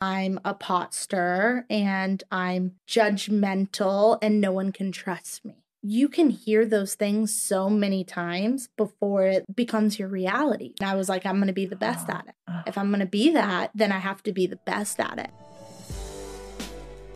[0.00, 5.56] I'm a pot stirrer and I'm judgmental and no one can trust me.
[5.82, 10.74] You can hear those things so many times before it becomes your reality.
[10.80, 12.34] And I was like, I'm going to be the best at it.
[12.66, 15.30] If I'm going to be that, then I have to be the best at it.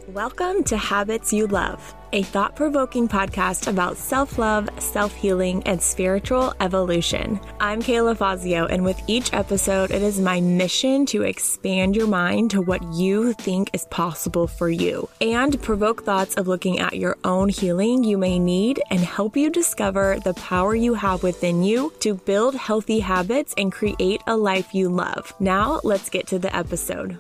[0.09, 5.81] Welcome to Habits You Love, a thought provoking podcast about self love, self healing, and
[5.81, 7.41] spiritual evolution.
[7.59, 12.51] I'm Kayla Fazio, and with each episode, it is my mission to expand your mind
[12.51, 17.17] to what you think is possible for you and provoke thoughts of looking at your
[17.25, 21.95] own healing you may need and help you discover the power you have within you
[22.01, 25.33] to build healthy habits and create a life you love.
[25.41, 27.19] Now, let's get to the episode.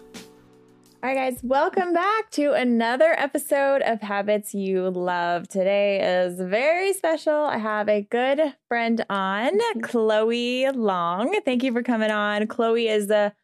[1.04, 5.46] All right, guys, welcome back to another episode of Habits You Love.
[5.46, 7.34] Today is very special.
[7.34, 11.38] I have a good friend on, Chloe Long.
[11.44, 12.46] Thank you for coming on.
[12.46, 13.34] Chloe is the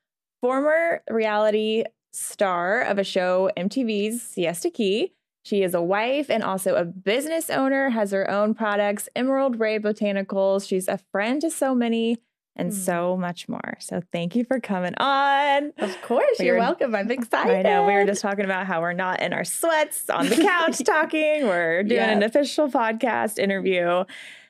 [0.41, 1.84] former reality
[2.15, 5.12] star of a show, MTV's Siesta Key.
[5.42, 9.79] She is a wife and also a business owner, has her own products, Emerald Ray
[9.79, 10.66] Botanicals.
[10.66, 12.23] She's a friend to so many
[12.56, 12.74] and mm.
[12.74, 13.76] so much more.
[13.79, 15.73] So thank you for coming on.
[15.79, 16.95] Of course, we you're were, welcome.
[16.95, 17.52] I'm excited.
[17.66, 17.87] I know.
[17.87, 21.46] We were just talking about how we're not in our sweats on the couch talking.
[21.46, 24.04] We're doing an official podcast interview.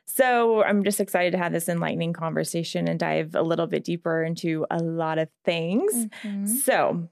[0.06, 4.24] So I'm just excited to have this enlightening conversation and dive a little bit deeper
[4.24, 5.92] into a lot of things.
[6.24, 6.46] Mm-hmm.
[6.46, 7.08] So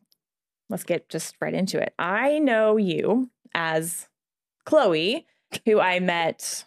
[0.69, 1.95] let's get just right into it.
[1.99, 4.09] I know you as
[4.65, 5.27] Chloe,
[5.65, 6.65] who I met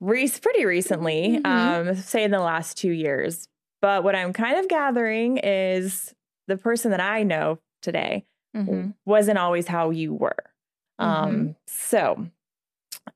[0.00, 1.88] re- pretty recently, mm-hmm.
[1.88, 3.48] um, say in the last two years.
[3.82, 6.14] But what I'm kind of gathering is
[6.48, 8.24] the person that I know today
[8.56, 8.90] mm-hmm.
[9.04, 10.44] wasn't always how you were.
[10.98, 11.50] Um, mm-hmm.
[11.66, 12.26] so,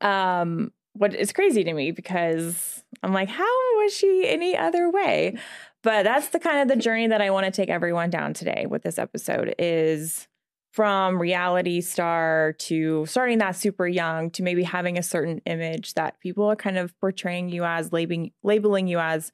[0.00, 5.36] um, what is crazy to me because I'm like, how was she any other way?
[5.82, 8.66] But that's the kind of the journey that I want to take everyone down today
[8.68, 10.28] with this episode is
[10.70, 16.20] from reality star to starting that super young to maybe having a certain image that
[16.20, 19.32] people are kind of portraying you as labeling labeling you as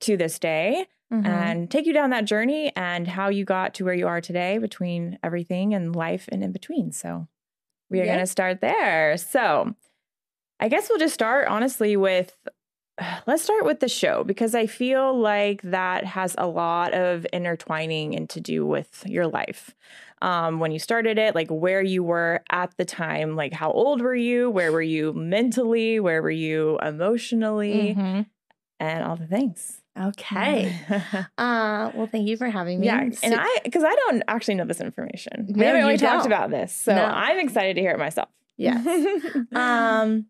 [0.00, 1.26] to this day mm-hmm.
[1.26, 4.56] and take you down that journey and how you got to where you are today
[4.56, 6.92] between everything and life and in between.
[6.92, 7.28] So
[7.90, 9.16] we are going to start there.
[9.16, 9.74] So
[10.60, 12.36] i guess we'll just start honestly with
[13.26, 18.14] let's start with the show because I feel like that has a lot of intertwining
[18.14, 19.74] and to do with your life
[20.22, 24.02] um, when you started it, like where you were at the time, like how old
[24.02, 28.22] were you, where were you mentally, where were you emotionally, mm-hmm.
[28.78, 29.80] and all the things.
[29.98, 30.74] Okay.
[31.38, 32.86] uh, well, thank you for having me.
[32.86, 35.46] Yeah, and I because I don't actually know this information.
[35.54, 37.04] We haven't really talked about this, so no.
[37.04, 38.28] I'm excited to hear it myself.
[38.56, 38.86] Yes.
[39.52, 40.26] um.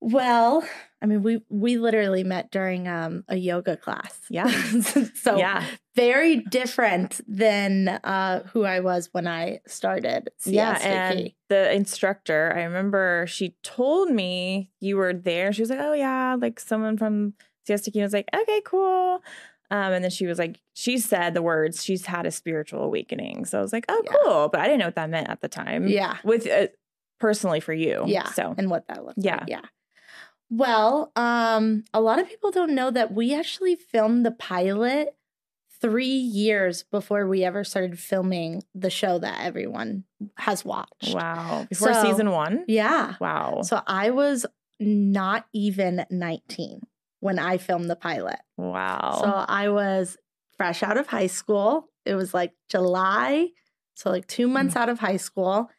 [0.00, 0.64] Well,
[1.02, 4.20] I mean, we we literally met during um, a yoga class.
[4.28, 4.48] Yeah.
[5.14, 5.64] so yeah.
[5.94, 10.30] very different than uh, who I was when I started.
[10.44, 15.52] yeah, and the instructor, I remember she told me you were there.
[15.52, 17.34] She was like, "Oh yeah, like someone from
[17.66, 19.22] Siesta I was like, "Okay, cool."
[19.72, 23.44] Um, and then she was like, she said the words, "She's had a spiritual awakening."
[23.46, 24.12] So I was like, "Oh, yeah.
[24.22, 25.88] cool," but I didn't know what that meant at the time.
[25.88, 26.66] Yeah, with uh,
[27.20, 28.04] personally for you.
[28.06, 28.24] Yeah.
[28.32, 29.36] So and what that looked yeah.
[29.36, 29.48] like.
[29.48, 29.60] Yeah.
[30.50, 35.16] Well, um, a lot of people don't know that we actually filmed the pilot
[35.80, 40.04] three years before we ever started filming the show that everyone
[40.36, 41.14] has watched.
[41.14, 41.66] Wow.
[41.70, 42.64] Before so, season one?
[42.68, 43.14] Yeah.
[43.20, 43.62] Wow.
[43.62, 44.44] So I was
[44.78, 46.80] not even 19
[47.20, 48.40] when I filmed the pilot.
[48.56, 49.20] Wow.
[49.22, 50.18] So I was
[50.56, 51.88] fresh out of high school.
[52.04, 53.48] It was like July.
[53.94, 54.80] So, like two months mm.
[54.80, 55.70] out of high school.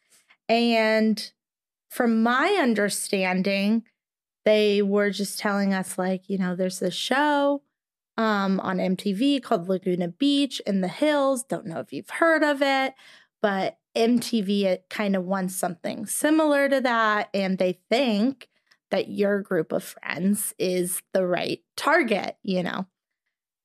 [0.48, 1.32] And
[1.90, 3.84] from my understanding,
[4.46, 7.62] they were just telling us like you know there's this show
[8.18, 12.62] um, on mtv called laguna beach in the hills don't know if you've heard of
[12.62, 12.94] it
[13.42, 18.48] but mtv it kind of wants something similar to that and they think
[18.90, 22.86] that your group of friends is the right target you know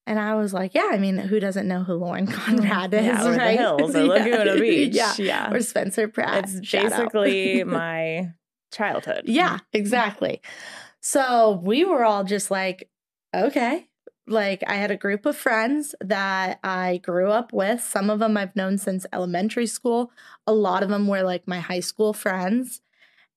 [0.07, 3.37] and I was like, yeah, I mean, who doesn't know who Lauren Conrad is, yeah,
[3.37, 3.57] right?
[3.57, 5.15] The hills, or Laguna Beach, yeah.
[5.19, 6.45] yeah, or Spencer Pratt.
[6.45, 8.33] It's basically my
[8.73, 9.23] childhood.
[9.27, 10.41] Yeah, exactly.
[11.01, 12.91] So we were all just like,
[13.35, 13.89] okay.
[14.27, 17.81] Like I had a group of friends that I grew up with.
[17.81, 20.11] Some of them I've known since elementary school.
[20.47, 22.81] A lot of them were like my high school friends.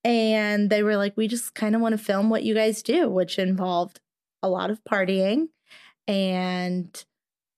[0.03, 3.09] And they were like, we just kind of want to film what you guys do,
[3.09, 3.99] which involved
[4.41, 5.49] a lot of partying
[6.07, 7.05] and,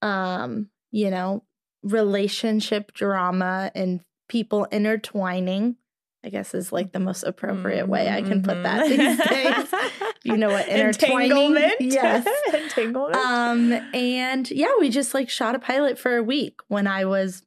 [0.02, 1.44] um, you know,
[1.84, 5.78] relationship drama and people intertwining
[6.24, 8.98] I guess is like the most appropriate way I can put that mm-hmm.
[8.98, 10.14] these days.
[10.24, 11.32] you know what intertwining?
[11.32, 11.74] Entanglement.
[11.80, 12.28] Yes.
[12.54, 13.16] Entanglement.
[13.16, 17.44] Um, and yeah, we just like shot a pilot for a week when I was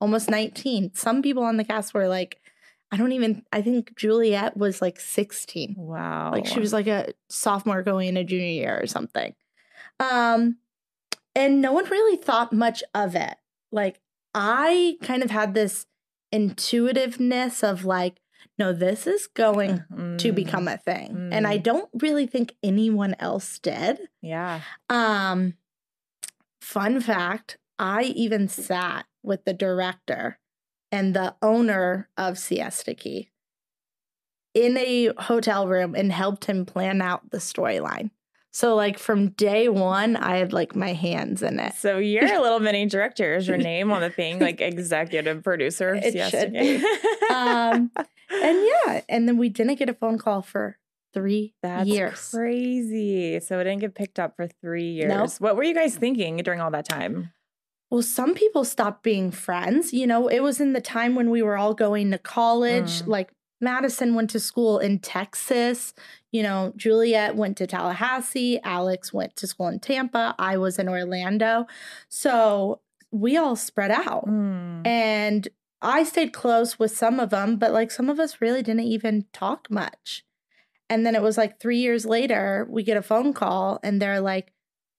[0.00, 0.92] almost 19.
[0.94, 2.40] Some people on the cast were like,
[2.92, 5.76] I don't even, I think Juliet was like 16.
[5.78, 6.32] Wow.
[6.32, 9.34] Like she was like a sophomore going into junior year or something.
[9.98, 10.58] Um,
[11.34, 13.36] and no one really thought much of it.
[13.72, 14.00] Like
[14.34, 15.86] I kind of had this
[16.32, 18.20] intuitiveness of like,
[18.58, 21.30] no, this is going Mm, to become a thing.
[21.32, 21.62] And I Mm.
[21.62, 24.08] don't really think anyone else did.
[24.20, 24.60] Yeah.
[24.88, 25.54] Um,
[26.60, 30.38] fun fact I even sat with the director
[30.92, 33.30] and the owner of Siesta Key
[34.52, 38.10] in a hotel room and helped him plan out the storyline.
[38.52, 41.74] So, like, from day one, I had like my hands in it.
[41.74, 43.36] So you're a little mini director.
[43.36, 45.94] Is your name on the thing like executive producer?
[45.94, 46.76] It should Key?
[47.32, 50.78] Um, and yeah, and then we didn't get a phone call for
[51.12, 52.30] three That's years.
[52.30, 53.40] crazy.
[53.40, 55.08] So it didn't get picked up for three years.
[55.08, 55.30] Nope.
[55.38, 57.32] What were you guys thinking during all that time?
[57.90, 59.92] Well, some people stopped being friends.
[59.92, 63.02] You know, it was in the time when we were all going to college.
[63.02, 63.06] Mm.
[63.08, 65.92] Like Madison went to school in Texas.
[66.32, 68.60] You know, Juliet went to Tallahassee.
[68.62, 70.34] Alex went to school in Tampa.
[70.38, 71.66] I was in Orlando.
[72.08, 72.80] So
[73.10, 74.26] we all spread out.
[74.26, 74.86] Mm.
[74.86, 75.48] And
[75.82, 79.26] I stayed close with some of them, but like some of us really didn't even
[79.32, 80.24] talk much.
[80.88, 84.20] And then it was like three years later, we get a phone call and they're
[84.20, 84.52] like,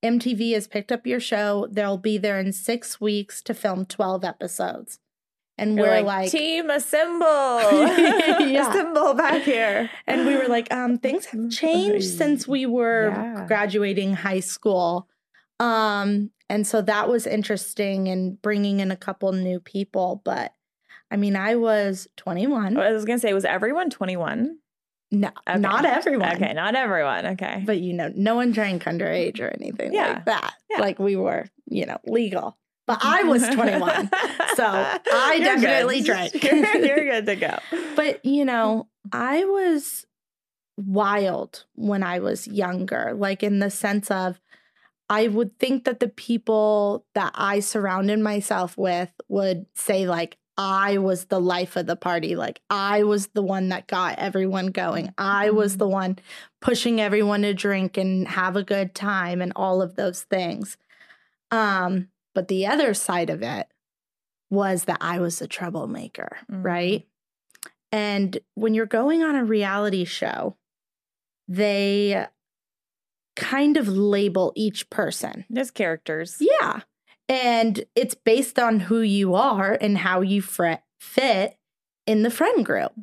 [0.03, 1.67] MTV has picked up your show.
[1.69, 4.99] They'll be there in six weeks to film 12 episodes.
[5.61, 7.25] And You're we're like, like, team assemble.
[8.51, 8.67] Yeah.
[8.69, 9.89] Assemble back here.
[10.07, 13.45] and we were like, um, things have changed since we were Yeah.
[13.47, 15.07] graduating high school.
[15.59, 20.21] Um, and so that was interesting and bringing in a couple new people.
[20.25, 20.53] But
[21.11, 22.77] I mean, I was 21.
[22.77, 24.57] I was gonna say, was everyone 21?
[25.11, 25.59] No, Okay.
[25.59, 26.35] not everyone.
[26.37, 27.25] Okay, not everyone.
[27.33, 27.63] Okay.
[27.65, 30.13] But you know, no one drank underage or anything Yeah.
[30.13, 30.53] like that.
[30.71, 30.79] Yeah.
[30.81, 32.57] Like we were, you know, legal.
[32.91, 34.09] But I was 21.
[34.55, 35.61] So I You're good.
[35.61, 36.43] definitely drank.
[36.43, 37.57] You're, you're good to go.
[37.95, 40.05] But you know, I was
[40.77, 44.39] wild when I was younger, like in the sense of
[45.09, 50.99] I would think that the people that I surrounded myself with would say, like, I
[50.99, 52.35] was the life of the party.
[52.35, 55.13] Like, I was the one that got everyone going.
[55.17, 56.19] I was the one
[56.61, 60.77] pushing everyone to drink and have a good time and all of those things.
[61.51, 63.67] Um, but the other side of it
[64.49, 66.63] was that I was a troublemaker, Mhm.
[66.63, 67.07] right?
[67.91, 70.57] And when you're going on a reality show,
[71.47, 72.27] they
[73.35, 75.45] kind of label each person.
[75.55, 76.37] as characters.
[76.39, 76.81] Yeah.
[77.29, 81.57] And it's based on who you are and how you fit
[82.05, 82.93] in the friend group.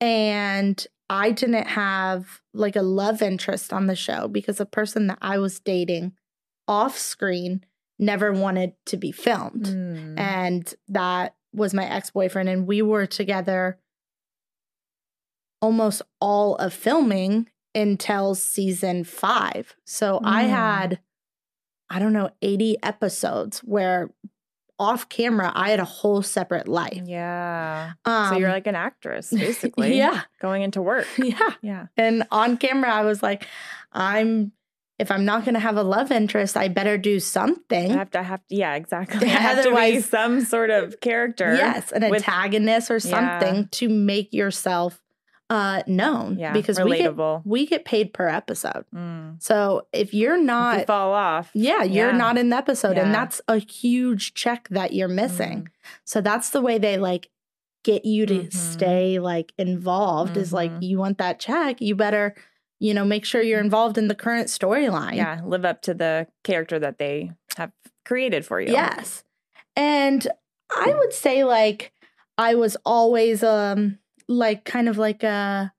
[0.00, 5.18] And I didn't have like a love interest on the show because the person that
[5.22, 6.12] I was dating
[6.66, 7.64] off screen
[7.98, 9.64] never wanted to be filmed.
[9.64, 10.18] Mm.
[10.18, 12.48] And that was my ex boyfriend.
[12.48, 13.78] And we were together
[15.60, 19.74] almost all of filming until season five.
[19.84, 20.48] So I Mm.
[20.50, 21.00] had,
[21.90, 24.10] I don't know, 80 episodes where
[24.80, 27.02] off camera, I had a whole separate life.
[27.04, 27.94] Yeah.
[28.04, 29.96] Um, so you're like an actress, basically.
[29.96, 30.22] yeah.
[30.40, 31.06] Going into work.
[31.18, 31.50] Yeah.
[31.62, 31.86] Yeah.
[31.96, 33.44] And on camera, I was like,
[33.92, 34.52] I'm,
[34.98, 37.92] if I'm not going to have a love interest, I better do something.
[37.92, 39.26] I have to I have to, yeah, exactly.
[39.28, 41.54] I have to be Otherwise- some sort of character.
[41.54, 43.00] Yes, an with- antagonist or Yeah.
[43.38, 45.00] something to make yourself
[45.50, 46.52] uh known Yeah.
[46.52, 47.14] because we get
[47.46, 48.84] we get paid per episode.
[48.94, 49.42] Mm.
[49.42, 51.50] So if you're If you not fall off.
[51.54, 52.16] yeah, you're Yeah.
[52.18, 55.62] not in the episode and that's a huge check that you're missing.
[55.62, 55.66] Mm.
[56.04, 57.30] So that's the way they like
[57.82, 58.52] get you to Mhm.
[58.52, 60.82] stay like involved is like Mhm.
[60.82, 62.34] you want that check, you better
[62.80, 65.16] you know make sure you're involved in the current storyline.
[65.16, 65.40] Yeah.
[65.44, 67.72] Live up to the character that they have
[68.04, 68.72] created for you.
[68.72, 69.24] Yes.
[69.76, 70.26] And
[70.70, 71.92] I would say like
[72.36, 75.72] I was always um like kind of like a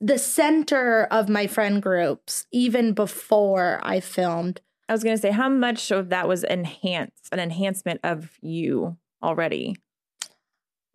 [0.00, 4.60] the center of my friend groups even before I filmed.
[4.88, 9.76] I was gonna say, how much of that was enhanced, an enhancement of you already?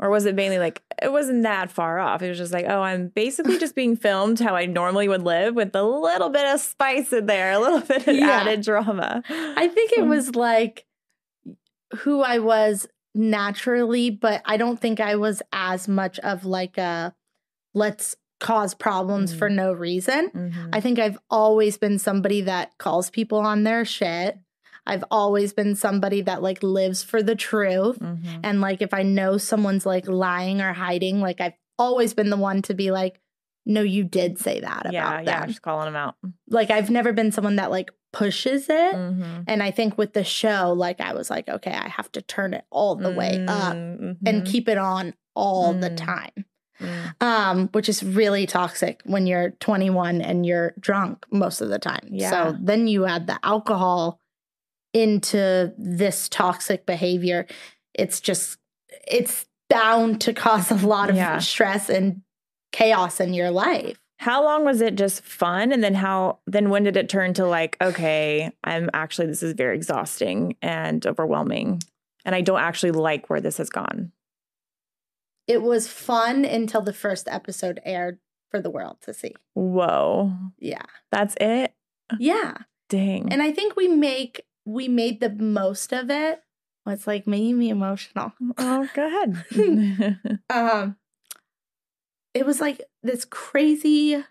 [0.02, 2.22] Or was it mainly like it wasn't that far off?
[2.24, 5.54] It was just like, oh, I'm basically just being filmed how I normally would live
[5.56, 8.30] with a little bit of spice in there, a little bit of Yeah.
[8.42, 9.22] added drama.
[9.30, 10.86] I think it Um, was like
[12.00, 17.14] who I was naturally, but I don't think I was as much of like a
[17.74, 19.38] let's cause problems Mm.
[19.38, 20.30] for no reason.
[20.32, 20.70] Mhm.
[20.74, 24.38] I think I've always been somebody that calls people on their shit.
[24.86, 28.00] I've always been somebody that like lives for the truth.
[28.00, 28.40] Mhm.
[28.44, 32.38] And like if I know someone's like lying or hiding, like I've always been the
[32.38, 33.20] one to be like,
[33.66, 35.50] no, you did say that about Yeah, yeah, them.
[35.50, 36.16] just calling them out.
[36.50, 38.96] Like I've never been someone that like pushes it.
[38.96, 39.44] Mm-hmm.
[39.48, 42.54] And I think with the show, like I was like, okay, I have to turn
[42.54, 44.14] it all the way up mm-hmm.
[44.26, 45.98] and keep it on all the mm.
[45.98, 46.46] time.
[46.80, 47.24] Mm.
[47.24, 52.08] Um, which is really toxic when you're 21 and you're drunk most of the time.
[52.10, 52.30] Yeah.
[52.32, 54.20] So then you add the alcohol
[54.94, 57.48] into this toxic behavior.
[57.94, 58.58] It's just,
[59.08, 61.40] it's bound to cause a lot of yeah.
[61.40, 62.22] stress and
[62.72, 63.98] chaos in your life.
[64.18, 65.72] How long was it just fun?
[65.72, 69.54] And then how, then when did it turn to like, okay, I'm actually, this is
[69.54, 71.82] very exhausting and overwhelming.
[72.24, 74.12] And I don't actually like where this has gone.
[75.48, 78.20] It was fun until the first episode aired
[78.52, 79.34] for the world to see.
[79.54, 80.34] Whoa.
[80.60, 80.86] Yeah.
[81.12, 81.74] That's it?
[82.20, 82.58] Yeah.
[82.90, 83.34] Dang.
[83.34, 86.42] And I think we make we made the most of it.
[86.88, 88.34] It's like making me emotional.
[88.58, 90.40] Oh, go ahead.
[90.50, 90.96] um
[92.34, 94.24] it was like this crazy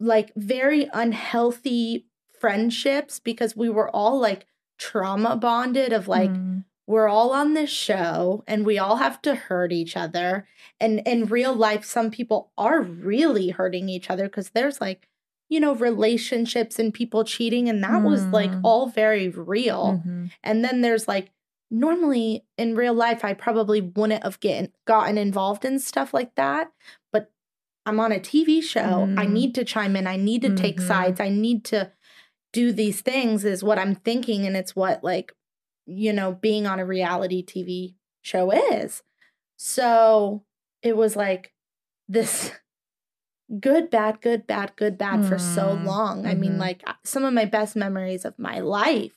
[0.00, 2.06] like very unhealthy
[2.40, 4.46] friendships because we were all like
[4.78, 9.34] trauma bonded of like mm we're all on this show and we all have to
[9.34, 10.46] hurt each other.
[10.80, 15.08] And in real life, some people are really hurting each other because there's like,
[15.48, 18.04] you know, relationships and people cheating, and that mm.
[18.04, 18.60] was like mm.
[18.64, 20.00] all very real.
[20.00, 20.26] Mm-hmm.
[20.42, 21.30] And then there's like,
[21.70, 26.72] normally in real life, I probably wouldn't have get, gotten involved in stuff like that.
[27.12, 27.30] But
[27.84, 28.80] I'm on a TV show.
[28.80, 29.18] Mm.
[29.18, 30.06] I need to chime in.
[30.06, 30.56] I need to mm-hmm.
[30.56, 31.20] take sides.
[31.20, 31.92] I need to
[32.52, 34.46] do these things, is what I'm thinking.
[34.46, 35.32] And it's what like
[35.86, 39.02] you know, being on a reality TV show is.
[39.56, 40.44] So
[40.82, 41.52] it was like
[42.08, 42.50] this
[43.60, 45.28] good, bad, good, bad, good, bad mm.
[45.28, 45.86] for so mm-hmm.
[45.86, 46.18] long.
[46.18, 46.28] Mm-hmm.
[46.28, 46.60] I mean, mm-hmm.
[46.60, 49.16] like some of my best memories of my life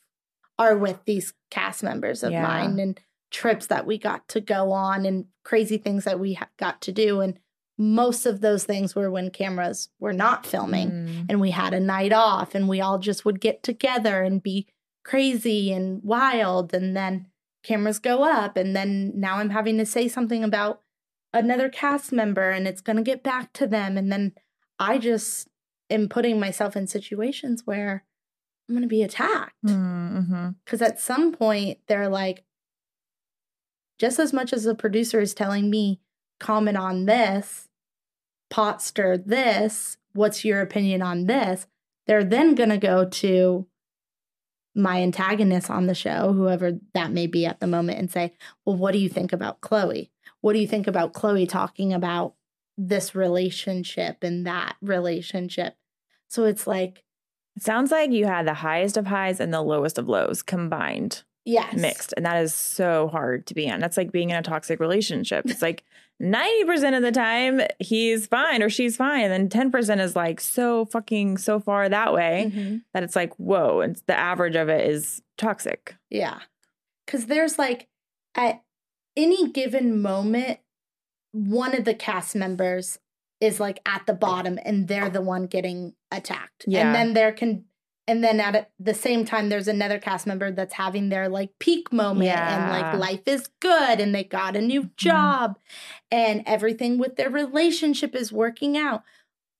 [0.57, 2.43] are with these cast members of yeah.
[2.43, 2.99] mine and
[3.31, 7.21] trips that we got to go on and crazy things that we got to do.
[7.21, 7.39] And
[7.77, 11.25] most of those things were when cameras were not filming mm.
[11.29, 14.67] and we had a night off and we all just would get together and be
[15.05, 17.27] crazy and wild and then
[17.63, 20.81] cameras go up and then now I'm having to say something about
[21.33, 24.33] another cast member and it's going to get back to them and then
[24.79, 25.47] I just
[25.89, 28.03] am putting myself in situations where
[28.67, 29.63] I'm going to be attacked.
[29.65, 30.49] Mm-hmm.
[30.65, 32.43] Cuz at some point they're like
[33.99, 35.99] just as much as the producer is telling me
[36.39, 37.67] comment on this,
[38.49, 41.67] pot stir this, what's your opinion on this?
[42.07, 43.67] They're then going to go to
[44.75, 48.33] my antagonist on the show, whoever that may be at the moment, and say,
[48.65, 50.11] Well, what do you think about Chloe?
[50.41, 52.33] What do you think about Chloe talking about
[52.77, 55.75] this relationship and that relationship?
[56.27, 57.03] So it's like,
[57.55, 61.23] it sounds like you had the highest of highs and the lowest of lows combined.
[61.45, 61.75] Yes.
[61.75, 62.13] Mixed.
[62.15, 63.79] And that is so hard to be in.
[63.79, 65.45] That's like being in a toxic relationship.
[65.49, 65.83] It's like
[66.21, 69.31] 90% of the time he's fine or she's fine.
[69.31, 72.77] And then 10% is like so fucking so far that way mm-hmm.
[72.93, 73.81] that it's like, whoa.
[73.81, 75.95] And the average of it is toxic.
[76.09, 76.39] Yeah.
[77.07, 77.87] Cause there's like
[78.35, 78.61] at
[79.19, 80.59] any given moment,
[81.31, 82.97] one of the cast members
[83.41, 86.65] is like at the bottom and they're the one getting attacked.
[86.67, 86.87] Yeah.
[86.87, 87.65] And then there can
[88.07, 91.93] and then at the same time there's another cast member that's having their like peak
[91.93, 92.55] moment yeah.
[92.55, 94.93] and like life is good and they got a new mm-hmm.
[94.97, 96.17] job mm-hmm.
[96.17, 99.03] and everything with their relationship is working out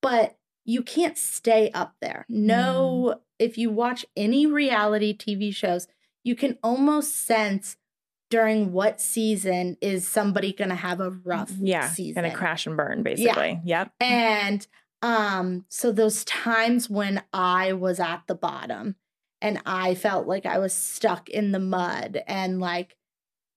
[0.02, 0.36] but
[0.66, 3.20] you can't stay up there no mm.
[3.38, 5.88] if you watch any reality tv shows
[6.24, 7.78] you can almost sense
[8.30, 11.66] during what season is somebody going to have a rough season?
[11.66, 13.82] yeah season to crash and burn basically yeah.
[13.82, 14.68] yep and
[15.02, 18.96] um, so those times when I was at the bottom
[19.42, 22.98] and I felt like I was stuck in the mud and like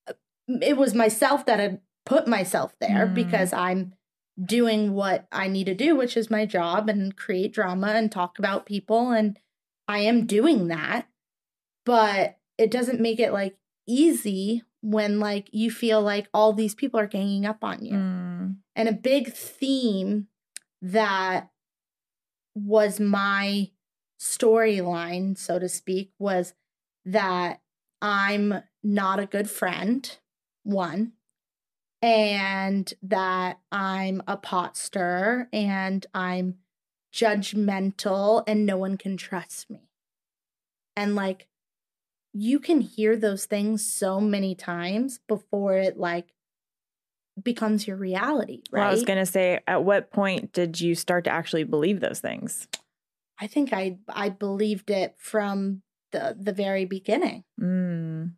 [0.09, 0.13] uh,
[0.61, 3.15] it was myself that had put myself there mm.
[3.15, 3.95] because I'm
[4.43, 8.39] doing what I need to do, which is my job and create drama and talk
[8.39, 9.11] about people.
[9.11, 9.39] And
[9.89, 11.09] I am doing that.
[11.85, 16.99] But it doesn't make it like easy when like you feel like all these people
[16.99, 17.95] are ganging up on you.
[17.95, 18.57] Mm.
[18.75, 20.27] And a big theme
[20.81, 21.51] that
[22.55, 23.71] was my
[24.21, 26.55] storyline, so to speak, was
[27.05, 27.61] that
[28.01, 30.19] I'm not a good friend,
[30.65, 31.13] one,
[32.01, 36.57] and that I'm a pot stirrer and I'm
[37.15, 39.89] judgmental and no one can trust me.
[40.97, 41.47] And like,
[42.33, 46.33] you can hear those things so many times before it like
[47.43, 48.81] becomes your reality, right?
[48.81, 52.01] Well, I was going to say, at what point did you start to actually believe
[52.01, 52.69] those things?
[53.41, 57.43] I think I I believed it from the the very beginning.
[57.61, 58.35] Mm.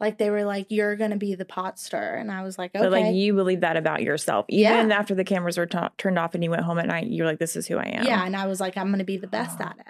[0.00, 2.82] Like they were like, "You're gonna be the pot stir," and I was like, "Okay."
[2.82, 4.78] But like you believe that about yourself, Yeah.
[4.78, 7.06] even after the cameras were t- turned off and you went home at night.
[7.08, 9.18] You're like, "This is who I am." yeah, and I was like, "I'm gonna be
[9.18, 9.64] the best Oh.
[9.64, 9.86] at it.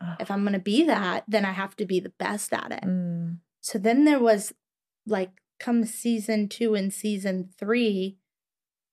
[0.00, 0.16] Ugh.
[0.20, 3.38] If I'm gonna be that, then I have to be the best at it." Mm.
[3.60, 4.52] So then there was
[5.06, 8.18] like come season two and season three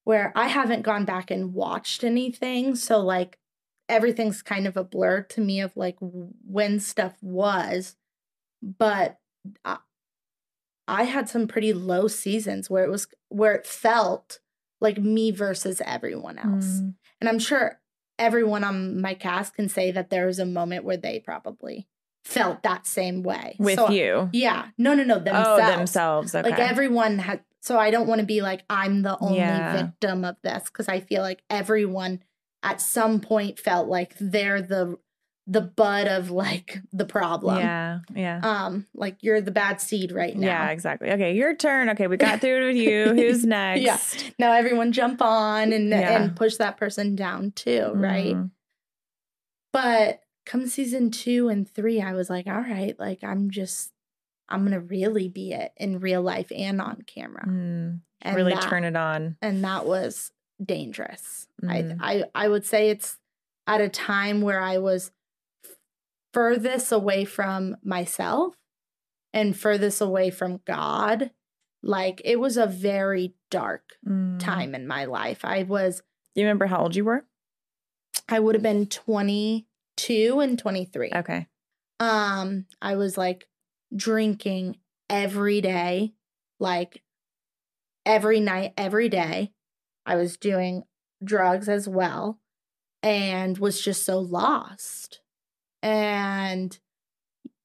[0.04, 2.76] where I haven't gone back and watched anything.
[2.76, 3.40] So like
[3.90, 7.96] everything's kind of a blur to me of like when stuff was.
[8.62, 9.20] But
[9.66, 9.78] I,
[10.88, 14.40] I had some pretty low seasons where it was where it felt
[14.82, 16.66] like me versus everyone else.
[16.66, 16.96] Mm.
[17.22, 17.80] And I'm sure
[18.24, 21.88] everyone on my cast can say that there was a moment where they probably
[22.24, 23.56] felt that same way.
[23.60, 24.30] with So- you.
[24.34, 24.68] yeah.
[24.78, 25.20] No, no, no.
[25.20, 25.62] Themselves.
[25.64, 26.36] Oh, themselves.
[26.36, 26.50] Okay.
[26.50, 27.42] Like everyone had.
[27.62, 29.84] So I don't want to be like, I'm the only Yeah.
[29.84, 32.22] victim of this because I feel like everyone
[32.62, 34.98] at some point felt like they're the
[35.46, 37.58] the butt of like the problem.
[37.60, 38.40] yeah, yeah.
[38.44, 40.48] Um, like you're the bad seed right now.
[40.48, 41.12] Yeah, exactly.
[41.12, 41.90] Okay, your turn.
[41.90, 43.14] Okay, we got through it with you.
[43.14, 43.82] Who's next?
[43.82, 44.30] Yeah.
[44.40, 46.22] Now everyone jump on and Yeah.
[46.24, 48.36] and push that person down too, right?
[48.36, 48.52] Mm.
[49.72, 53.92] But come season two and three, I was like, all right, like I'm just
[54.50, 57.46] I'm gonna really be it in real life and on camera.
[57.48, 58.00] Mm.
[58.22, 59.36] And Really that, turn it on.
[59.42, 60.32] and that was
[60.64, 61.48] dangerous.
[61.62, 61.98] Mm.
[62.02, 63.18] I I I would say it's
[63.68, 65.12] at a time where I was
[66.34, 68.56] furthest away from myself
[69.34, 71.32] and furthest away from God.
[71.82, 74.40] Like it was a very dark Mm.
[74.40, 75.46] time in my life.
[75.46, 76.02] I was
[76.36, 77.26] Do you remember how old you were?
[78.28, 81.12] I would have been 22 and 23.
[81.14, 81.48] Okay.
[82.00, 83.48] Um, I was like
[83.96, 84.78] drinking
[85.10, 86.14] every day,
[86.60, 87.04] like
[88.06, 89.52] every night, every day.
[90.06, 90.84] I was doing
[91.24, 92.40] drugs as well
[93.02, 95.20] and was just so lost.
[95.84, 96.78] And,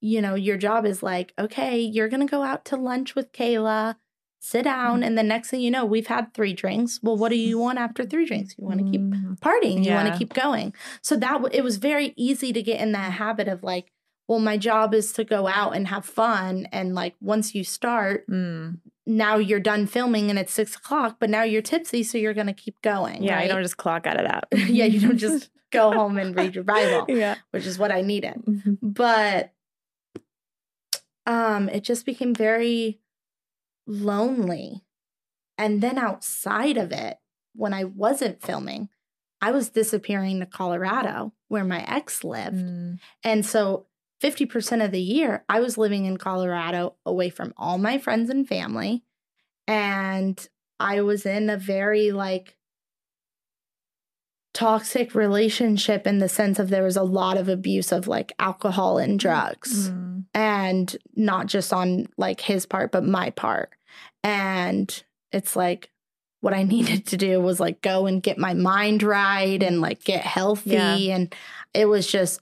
[0.01, 3.33] you know, your job is like, okay, you're going to go out to lunch with
[3.33, 3.97] Kayla,
[4.41, 5.03] sit down.
[5.03, 7.01] And the next thing you know, we've had three drinks.
[7.03, 8.55] Well, what do you want after three drinks?
[8.59, 9.39] You want to keep Mm.
[9.41, 9.85] partying.
[9.85, 10.75] You want to keep going.
[11.03, 13.93] So that it was very easy to get in that habit of like,
[14.29, 16.67] well, my job is to go out and have fun.
[16.71, 18.81] And like once you start, Mm.
[19.09, 22.53] Now you're done filming and it's six o'clock, but now you're tipsy, so you're gonna
[22.53, 23.23] keep going.
[23.23, 23.47] Yeah, right?
[23.47, 24.49] you don't just clock out of that.
[24.69, 27.37] yeah, you don't just go home and read your Bible, yeah.
[27.51, 28.43] which is what I needed.
[28.83, 29.55] But
[31.27, 33.01] um, it just became very
[33.87, 34.85] lonely.
[35.57, 37.19] And then outside of it,
[37.55, 38.91] when I wasn't filming,
[39.41, 42.57] I was disappearing to Colorado where my ex lived.
[42.57, 42.99] Mm.
[43.25, 43.87] And so
[44.23, 48.47] 50% of the year, I was living in Colorado away from all my friends and
[48.49, 49.05] family.
[49.67, 50.49] And
[50.81, 52.57] I was in a very like
[54.55, 58.99] toxic relationship in the sense of there was a lot of abuse of like alcohol
[58.99, 60.25] and drugs Mm.
[60.35, 63.71] and not just on like his part but my part
[64.25, 65.91] and it's like
[66.41, 70.03] what i needed to do was like go and get my mind right and like
[70.03, 70.97] get healthy Yeah.
[70.97, 71.33] and
[71.75, 72.41] it was just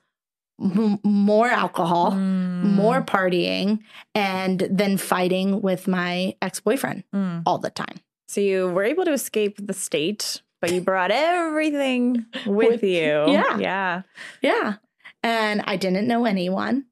[0.60, 2.62] m- more alcohol Mm.
[2.74, 3.80] more partying
[4.14, 7.42] and then fighting with my ex-boyfriend Mm.
[7.46, 12.26] all the time So you were able to escape the state, but you brought everything
[12.46, 13.30] with, With- you.
[13.30, 13.58] yeah.
[13.58, 14.02] Yeah.
[14.42, 14.74] Yeah.
[15.22, 16.86] And I didn't know anyone.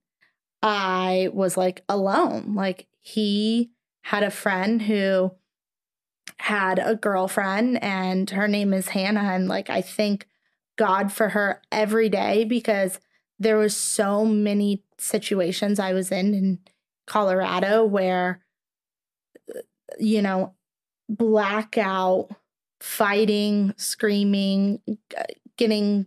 [0.62, 2.54] I was like alone.
[2.54, 3.70] Like he
[4.02, 5.32] had a friend who
[6.38, 10.26] had a girlfriend and her name is Hannah and like I thank
[10.76, 12.98] God for her every day because
[13.38, 16.58] there was so many situations I was in in
[17.06, 18.40] Colorado where
[19.98, 20.54] you know
[21.08, 22.30] blackout
[22.80, 24.80] fighting screaming
[25.56, 26.06] getting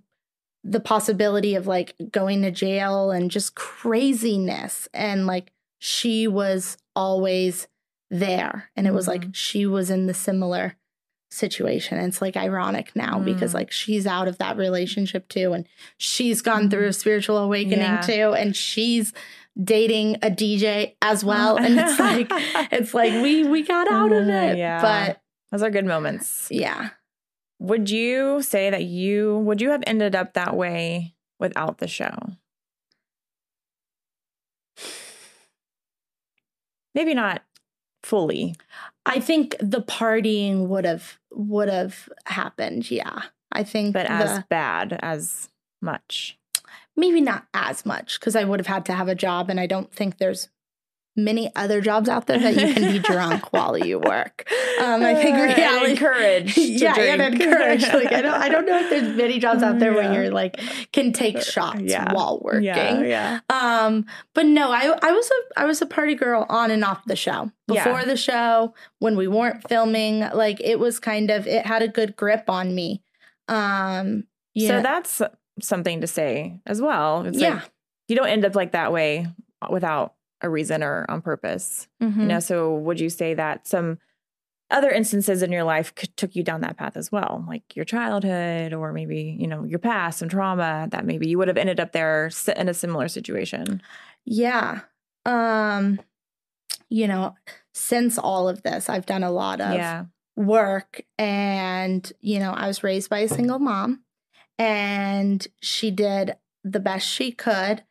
[0.63, 4.89] the possibility of like going to jail and just craziness.
[4.93, 7.67] And like she was always
[8.11, 8.71] there.
[8.75, 9.35] And it was like Mhm.
[9.35, 10.77] she was in the similar
[11.29, 11.97] situation.
[11.97, 13.55] And it's like ironic now because Mm.
[13.55, 15.53] like she's out of that relationship too.
[15.53, 18.01] And she's gone through a spiritual awakening Yeah.
[18.01, 18.33] too.
[18.33, 19.13] And she's
[19.61, 21.57] dating a DJ as well.
[21.57, 22.27] And it's like,
[22.71, 24.57] it's like we we got out of it.
[24.57, 24.81] yeah.
[24.81, 26.47] But Those are good moments.
[26.51, 26.89] yeah.
[27.59, 32.15] Would you say that you would you have ended up that way without the show?
[36.93, 37.43] Maybe not
[38.03, 38.55] fully.
[39.07, 42.89] I think the partying would have would have happened.
[42.91, 45.49] Yeah, I think, but the- as bad as
[45.81, 46.37] much.
[46.95, 49.67] maybe not as much because I would have had to have a job, and I
[49.67, 50.49] don't think there's
[51.17, 54.47] many other jobs out there that you can be drunk while you work.
[54.81, 55.91] Um, I think And reality.
[55.91, 56.55] encouraged.
[56.55, 57.41] to yeah, and drink.
[57.43, 57.91] encouraged.
[57.93, 60.11] Like I don't, I don't know if there's many jobs out there Yeah.
[60.11, 60.59] where you're like
[60.93, 62.13] can take shots Yeah.
[62.13, 62.63] while working.
[62.65, 63.39] Yeah, yeah.
[63.49, 67.03] Um, but no, I I was a I was a party girl on and off
[67.05, 67.51] the show.
[67.67, 67.83] Yeah.
[67.83, 71.87] Before the show, when we weren't filming, like it was kind of it had a
[71.87, 73.01] good grip on me.
[73.47, 74.25] Um,
[74.57, 75.21] So that's
[75.61, 77.25] something to say as well.
[77.25, 77.55] It's yeah.
[77.55, 77.71] like
[78.07, 79.27] you don't end up like that way
[79.69, 81.87] without a reason or on purpose.
[82.01, 82.17] Mhm.
[82.17, 83.97] You know, so would you say that some
[84.69, 87.85] other instances in your life c- took you down that path as well, like your
[87.85, 91.79] childhood or maybe, you know, your past, some trauma that maybe you would have ended
[91.79, 93.81] up there in a similar situation?
[94.25, 94.81] Yeah.
[95.25, 95.99] Um,
[96.89, 97.35] you know,
[97.73, 100.05] since all of this, I've done a lot of yeah.
[100.35, 104.03] work and, you know, I was raised by a single mom
[104.59, 107.83] and she did the best she could.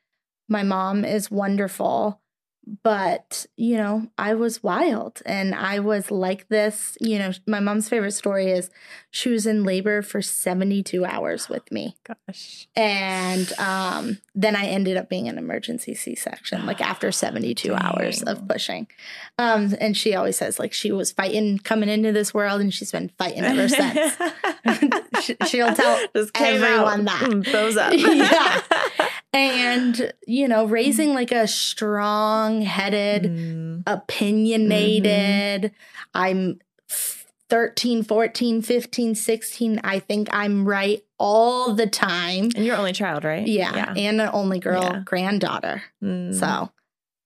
[0.49, 2.21] My mom is wonderful,
[2.83, 6.99] but, you know, I was wild and I was like this.
[7.01, 8.71] You know, my mom's favorite story is
[9.11, 11.97] she was in labor for 72 hours with me.
[12.27, 12.67] Gosh.
[12.75, 18.23] And um, then I ended up being an emergency C section, like after 72 hours
[18.23, 18.89] of pushing.
[19.39, 22.91] Um, and she always says, like, she was fighting coming into this world and she's
[22.91, 24.17] been fighting ever since.
[25.23, 25.99] She- she'll tell
[26.35, 27.21] everyone that.
[27.23, 27.93] Mm, Bows up.
[27.97, 28.61] Yeah.
[29.33, 33.83] and, you know, raising like a strong headed, Mm.
[33.87, 35.73] opinionated,
[36.15, 36.61] I'm
[37.49, 39.81] 13, 14, 15, 16.
[39.85, 42.51] I think I'm right all the time.
[42.57, 43.47] And you're only child, right?
[43.47, 45.03] Yeah, and an only girl Yeah.
[45.05, 45.83] granddaughter.
[46.03, 46.35] Mm.
[46.35, 46.71] So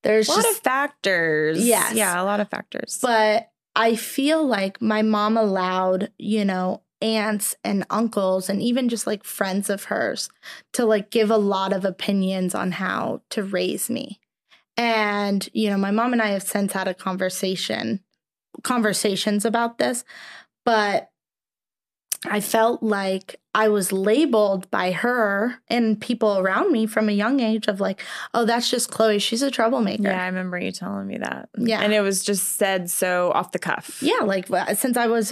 [0.02, 1.66] there's a lot just, of factors.
[1.66, 1.94] Yes.
[1.94, 2.98] Yeah, a lot of factors.
[3.00, 9.06] but I feel like my mom allowed, you know, aunts and uncles and even just
[9.06, 10.28] like friends of hers
[10.74, 14.20] to like give a lot of opinions on how to raise me.
[14.80, 18.00] And, you know, my mom and I have since had a conversation,
[18.62, 20.04] conversations about this,
[20.64, 21.10] but
[22.24, 27.40] I felt like I was labeled by her and people around me from a young
[27.40, 28.00] age of like,
[28.32, 29.18] oh, that's just Chloe.
[29.18, 30.04] She's a troublemaker.
[30.04, 31.50] yeah, I remember you telling me that.
[31.58, 31.82] Yeah.
[31.82, 34.02] And it was just said so off the cuff.
[34.02, 35.30] Yeah, like uh, since I was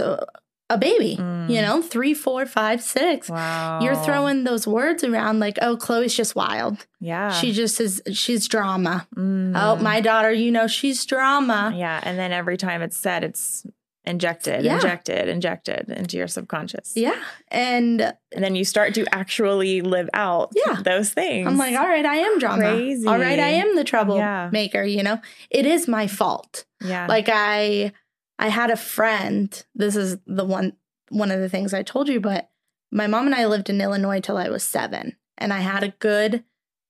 [0.71, 1.49] a, baby, Mm.
[1.51, 3.29] you know, three, four, five, six.
[3.29, 3.81] Wow.
[3.83, 6.87] You're throwing those words around like, oh, Chloe's just wild.
[7.01, 7.31] Yeah.
[7.31, 9.07] She just is, she's drama.
[9.17, 9.53] Mm.
[9.57, 11.73] Oh, my daughter, you know, she's drama.
[11.75, 12.01] Yeah.
[12.03, 13.65] And then every time it's said, it's
[14.05, 14.77] injected, Yeah.
[14.77, 16.93] injected, injected into your subconscious.
[16.97, 17.17] Yeah.
[17.49, 18.01] And
[18.33, 20.81] And then you start to actually live out Yeah.
[20.83, 21.47] those things.
[21.47, 22.63] I'm like, all right, I am drama.
[22.73, 23.07] Crazy.
[23.07, 23.85] All right, I am the Yeah.
[23.85, 25.19] troublemaker, you know?
[25.51, 26.65] It is my fault.
[26.85, 27.07] yeah.
[27.09, 27.93] Like I
[28.38, 29.64] I had a friend.
[29.74, 30.74] This is the one
[31.11, 32.51] one of the things I told you, but
[32.92, 35.94] my mom and I lived in Illinois till I was 7 and I had a
[35.98, 36.44] good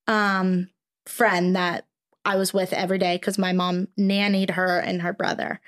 [0.07, 0.71] um
[1.07, 1.87] friend that
[2.25, 5.61] I was with every day cuz my mom nannied her and her brother.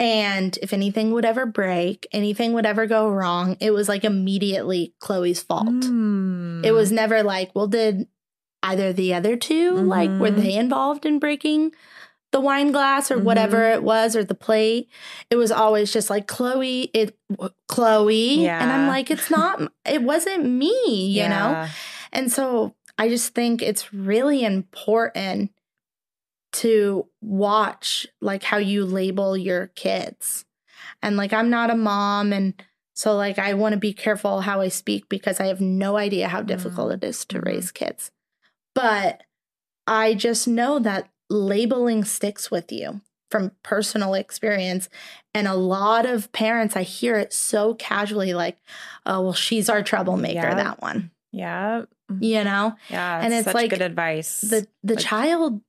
[0.00, 4.94] And if anything would ever break, anything would ever go wrong, it was like immediately
[5.00, 5.68] Chloe's fault.
[5.68, 6.64] Mm.
[6.66, 8.08] It was never like, well, did
[8.62, 10.36] either the other 2 like were Mhm.
[10.42, 11.72] they involved in breaking
[12.34, 13.74] the wine glass or whatever Mhm.
[13.76, 14.90] it was or the plate?
[15.30, 17.16] It was always just like Chloe, it
[17.68, 21.66] Chloe, and I'm like, it's not, it wasn't me, you know.
[22.12, 25.52] And so I just think it's really important
[26.54, 30.44] to watch like how you label your kids.
[31.02, 32.54] And like I'm not a mom and
[32.94, 36.28] so like I want to be careful how I speak because I have no idea
[36.28, 37.44] how difficult it is to Mhm.
[37.46, 38.10] raise kids.
[38.74, 39.22] But
[39.86, 44.88] I just know that labeling sticks with you from personal experience.
[45.34, 48.58] And a lot of parents, I hear it so casually like,
[49.06, 50.54] oh, well, she's our troublemaker, Yeah.
[50.54, 51.82] that one, Yeah.
[52.20, 52.76] you know?
[52.88, 53.20] Yeah.
[53.20, 54.42] And it's such like good advice.
[54.42, 55.60] The, the Like, child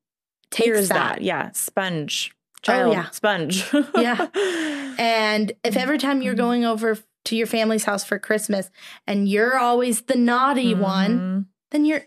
[0.52, 0.94] takes that.
[1.16, 1.22] that.
[1.22, 1.52] Yeah.
[1.54, 2.32] Sponge.
[2.36, 3.10] Oh, Child yeah.
[3.12, 3.66] sponge.
[3.96, 4.28] Yeah.
[4.98, 6.38] And if every time you're Mhm.
[6.38, 8.70] going over to your family's house for Christmas
[9.06, 11.46] and you're always the naughty one, Mhm.
[11.72, 12.06] then you're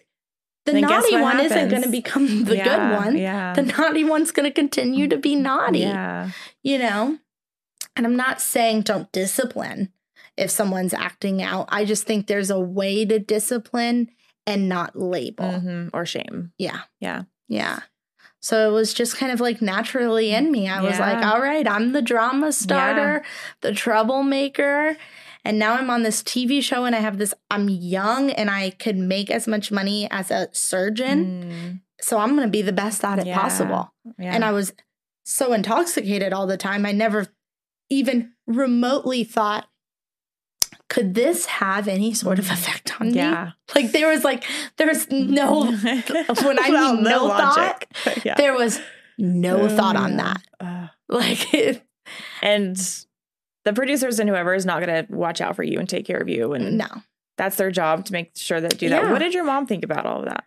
[0.73, 3.17] the naughty one isn't going to become the Yeah, good one.
[3.17, 3.53] Yeah.
[3.55, 6.31] The naughty one's going to continue to be naughty, Yeah.
[6.63, 7.19] you know?
[7.97, 9.93] And I'm not saying don't discipline
[10.37, 11.67] if someone's acting out.
[11.71, 14.11] I just think there's a way to discipline
[14.47, 15.45] and not label.
[15.45, 15.91] Mhm.
[15.93, 16.53] Or shame.
[16.59, 16.83] Yeah.
[17.01, 17.23] Yeah.
[17.49, 17.81] Yeah.
[18.41, 20.69] So it was just kind of like naturally in me.
[20.69, 23.25] I was like, all right, I'm the drama starter,
[23.63, 24.97] the troublemaker.
[25.45, 28.71] And now I'm on this TV show and I have this, I'm young and I
[28.71, 31.43] could make as much money as a surgeon.
[31.43, 31.81] Mm.
[32.01, 33.41] So I'm going to be the best at it Yeah.
[33.41, 33.93] possible.
[34.19, 34.35] Yeah.
[34.35, 34.73] And I was
[35.25, 36.85] so intoxicated all the time.
[36.87, 37.27] I never
[37.91, 39.67] even remotely thought,
[40.89, 43.17] could this have any sort of effect on me?
[43.17, 43.51] yeah.
[43.75, 44.45] Like there was like,
[44.77, 47.89] there was no, when I Well, mean no logic.
[48.25, 48.35] yeah.
[48.37, 48.81] there was
[49.19, 50.43] no Oh, thought on that.
[50.61, 51.83] Uh, Like, it,
[52.43, 52.79] and
[53.69, 56.17] the producers and whoever is not going to watch out for you and take care
[56.17, 56.55] of you.
[56.55, 56.89] And no.
[57.37, 59.03] that's their job to make sure that do that.
[59.03, 59.13] Yeah.
[59.13, 60.45] What did your mom think about all of that?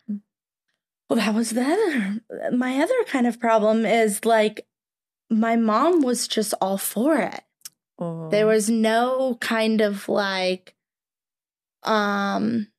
[1.07, 2.55] Well, that was the other.
[2.55, 4.65] My other kind of problem is like,
[5.29, 7.41] my mom was just all for it.
[7.99, 8.29] Oh.
[8.29, 10.73] There was no kind of like,
[11.84, 12.69] um,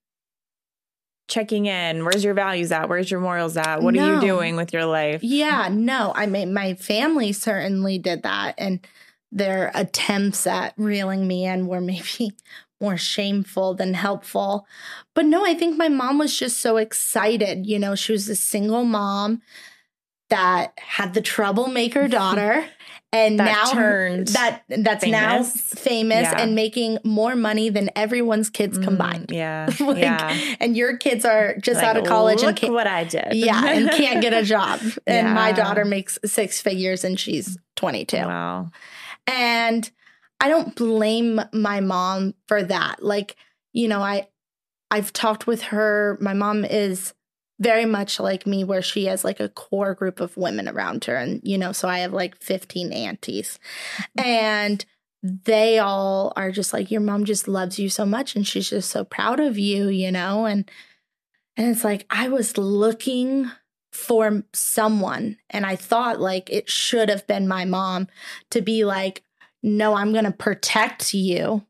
[1.28, 2.04] checking in.
[2.04, 2.88] Where's your values at?
[2.88, 3.80] Where's your morals at?
[3.80, 5.22] What are you doing with your life?
[5.22, 6.12] Yeah, no.
[6.16, 8.84] I mean, my family certainly did that, and
[9.32, 12.32] their attempts at reeling me in were maybe
[12.80, 14.66] more shameful than helpful.
[15.14, 17.66] But no, I think my mom was just so excited.
[17.66, 19.40] You know, she was a single mom
[20.30, 22.64] that had the troublemaker daughter.
[23.14, 25.60] And That now turned that that's now famous.
[25.74, 26.40] famous Yeah.
[26.40, 29.30] and making more money than everyone's kids Mm, combined.
[29.30, 29.68] yeah.
[29.80, 30.34] Like, yeah.
[30.60, 33.28] And your kids are just Like, out of college and Look can't, what I did.
[33.34, 34.80] yeah, and can't get a job.
[35.06, 38.16] And my daughter makes six figures and she's 22.
[38.16, 38.70] Wow.
[39.26, 39.90] And
[40.40, 43.02] I don't blame my mom for that.
[43.02, 43.36] Like,
[43.72, 44.28] you know, I
[44.90, 46.18] I've talked with her.
[46.20, 47.14] My mom is
[47.60, 51.14] very much like me where she has like a core group of women around her
[51.14, 53.58] and you know, so I have like 15 aunties.
[54.18, 54.84] And
[55.22, 58.90] they all are just like your mom just loves you so much and she's just
[58.90, 60.68] so proud of you, you know, and
[61.56, 63.50] and it's like I was looking
[63.92, 68.08] for someone and I thought like it should have been my mom
[68.50, 69.22] to be like
[69.62, 71.64] no, I'm going to protect you.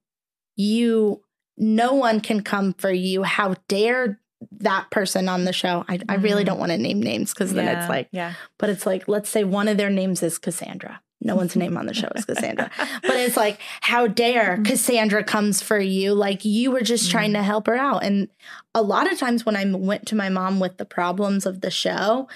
[0.57, 1.23] You
[1.59, 3.23] no one can come for you.
[3.23, 4.19] How dare
[4.61, 5.85] that person on the show?
[5.89, 6.47] I, I really Mhm.
[6.47, 8.33] don't want to name names because then Yeah, it's like, yeah.
[8.59, 11.03] but it's like, let's say one of their names is Cassandra.
[11.25, 12.71] No one's name on the show is Cassandra.
[13.03, 14.65] But it's like, how dare Mm-hmm.
[14.65, 16.15] Cassandra comes for you?
[16.15, 18.03] Like you were just trying to help her out.
[18.05, 18.29] And
[18.75, 21.71] a lot of times when I went to my mom with the problems of the
[21.71, 22.29] show,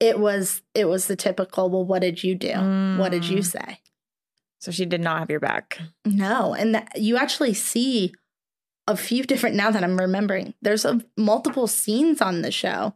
[0.00, 2.52] it was it was the typical, well, what did you do?
[2.98, 3.44] What did you Mm.
[3.46, 3.80] say?
[4.60, 5.78] So she did not have your back.
[6.04, 8.14] No, and that, you actually see
[8.88, 10.54] a few different now that I'm remembering.
[10.62, 12.94] There's a multiple scenes on the show.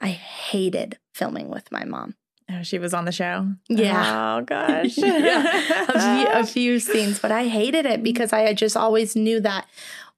[0.00, 2.14] I hated filming with my mom.
[2.52, 3.46] Oh, she was on the show.
[3.68, 4.36] Yeah.
[4.38, 4.96] Oh gosh.
[4.98, 5.92] yeah, a
[6.24, 9.66] few, a few scenes, but I hated it because I just always knew that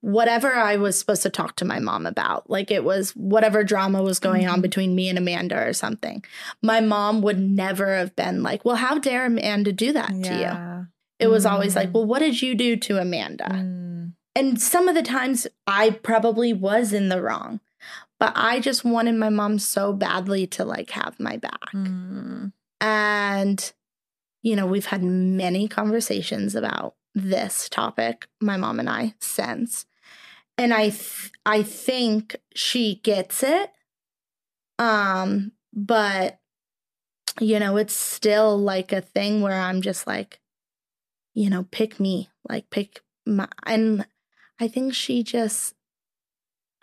[0.01, 4.03] whatever I was supposed to talk to my mom about, like it was whatever drama
[4.03, 4.63] was going on Mhm.
[4.63, 6.25] between me and Amanda or something,
[6.63, 10.87] my mom would never have been like, "Well, how dare Amanda do that to you?"
[11.21, 11.93] It was always like, Mm.
[11.93, 14.13] "Well, what did you do to Amanda?" Mm.
[14.35, 17.61] And some of the times I probably was in the wrong,
[18.23, 21.73] but I just wanted my mom so badly to like have my back.
[21.75, 22.53] Mm.
[22.81, 23.73] And,
[24.43, 29.87] you know, we've had many conversations about this topic, my mom and I, since.
[30.57, 33.73] And I th- I think she gets it.
[34.79, 36.39] Um, but
[37.41, 40.39] you know, it's still like a thing where I'm just like,
[41.35, 44.07] you know, pick me, like pick my and
[44.61, 45.75] I think she just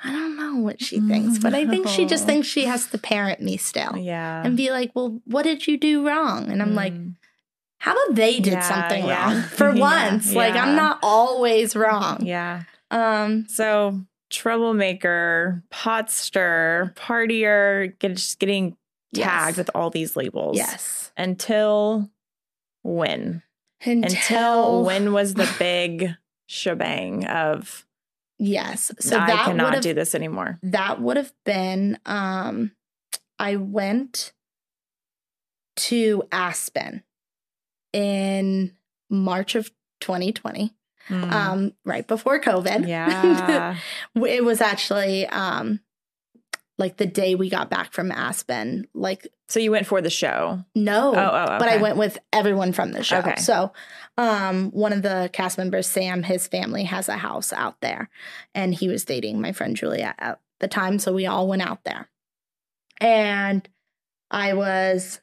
[0.03, 2.27] I don't know what she thinks, but I think she just Oh.
[2.27, 4.41] thinks she has to parent me still Yeah.
[4.45, 6.49] and be like, well, what did you do wrong?
[6.51, 7.15] And I'm like, Mm.
[7.79, 9.33] how about they did Yeah, something yeah.
[9.33, 10.33] wrong for Yeah, once?
[10.33, 10.55] Like.
[10.55, 12.25] I'm not always wrong.
[12.25, 12.63] Yeah.
[12.91, 18.77] Um, So troublemaker, pot stir, partier, get, just getting
[19.13, 19.57] tagged Yes.
[19.57, 20.55] with all these labels.
[20.57, 21.11] yes.
[21.17, 22.09] Until
[22.83, 23.43] when?
[23.83, 26.15] Until, Until when was the big
[26.47, 27.85] shebang of
[28.39, 28.91] Yes.
[28.99, 30.59] So I that cannot do this anymore?
[30.63, 32.71] that would have been um
[33.37, 34.33] I went
[35.77, 37.03] to Aspen
[37.93, 38.75] in
[39.09, 39.71] March of
[40.01, 40.73] 2020.
[41.09, 41.31] Mm.
[41.31, 42.87] Um, right before COVID.
[42.87, 43.77] yeah.
[44.15, 45.79] it was actually um
[46.79, 48.87] like the day we got back from Aspen.
[48.95, 50.63] Like so you went for the show.
[50.75, 53.19] no, Oh, oh, but I went with everyone from the show.
[53.19, 53.35] Okay.
[53.35, 53.71] So
[54.17, 58.09] um one of the cast members, Sam, his family has a house out there,
[58.55, 61.83] and he was dating my friend Juliet at the time, so we all went out
[61.83, 62.09] there.
[62.99, 63.67] And
[64.31, 65.21] I was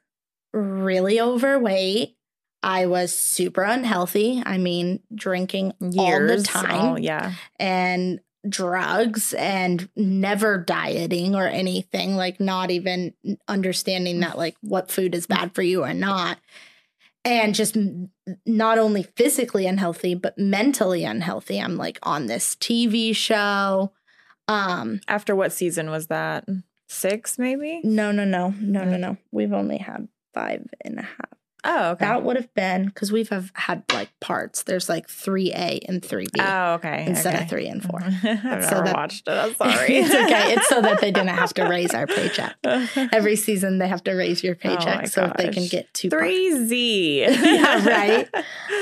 [0.53, 2.16] really overweight.
[2.62, 4.42] I was super unhealthy.
[4.45, 7.35] I mean, drinking all the time Oh, yeah.
[7.61, 13.14] and drugs and never dieting or anything like not even
[13.48, 16.38] understanding that like what food is bad for you or not.
[17.24, 17.76] And just
[18.46, 21.61] not only physically unhealthy but mentally unhealthy.
[21.61, 23.92] I'm like on this tv show.
[24.48, 26.46] Um After what season was that?
[26.88, 27.80] Six, maybe?
[27.82, 28.54] no no no.
[28.61, 29.16] No no no.
[29.32, 31.36] We've only had five and a half
[31.68, 32.05] Oh, okay.
[32.05, 34.62] That would have been because we've have had like parts.
[34.62, 37.07] There's like 3A and 3B oh, okay.
[37.07, 37.44] instead okay.
[37.44, 38.00] of 3 and 4.
[38.05, 38.24] I've so
[38.70, 39.33] never that- watched it.
[39.33, 39.96] I'm sorry.
[39.96, 40.52] it's okay.
[40.55, 42.55] It's so that they didn't have to raise our paycheck.
[42.64, 46.09] Every season they have to raise your Oh paycheck so if they can get two
[46.09, 46.24] parts.
[46.24, 47.20] Three Z.
[47.22, 48.29] Yeah, right.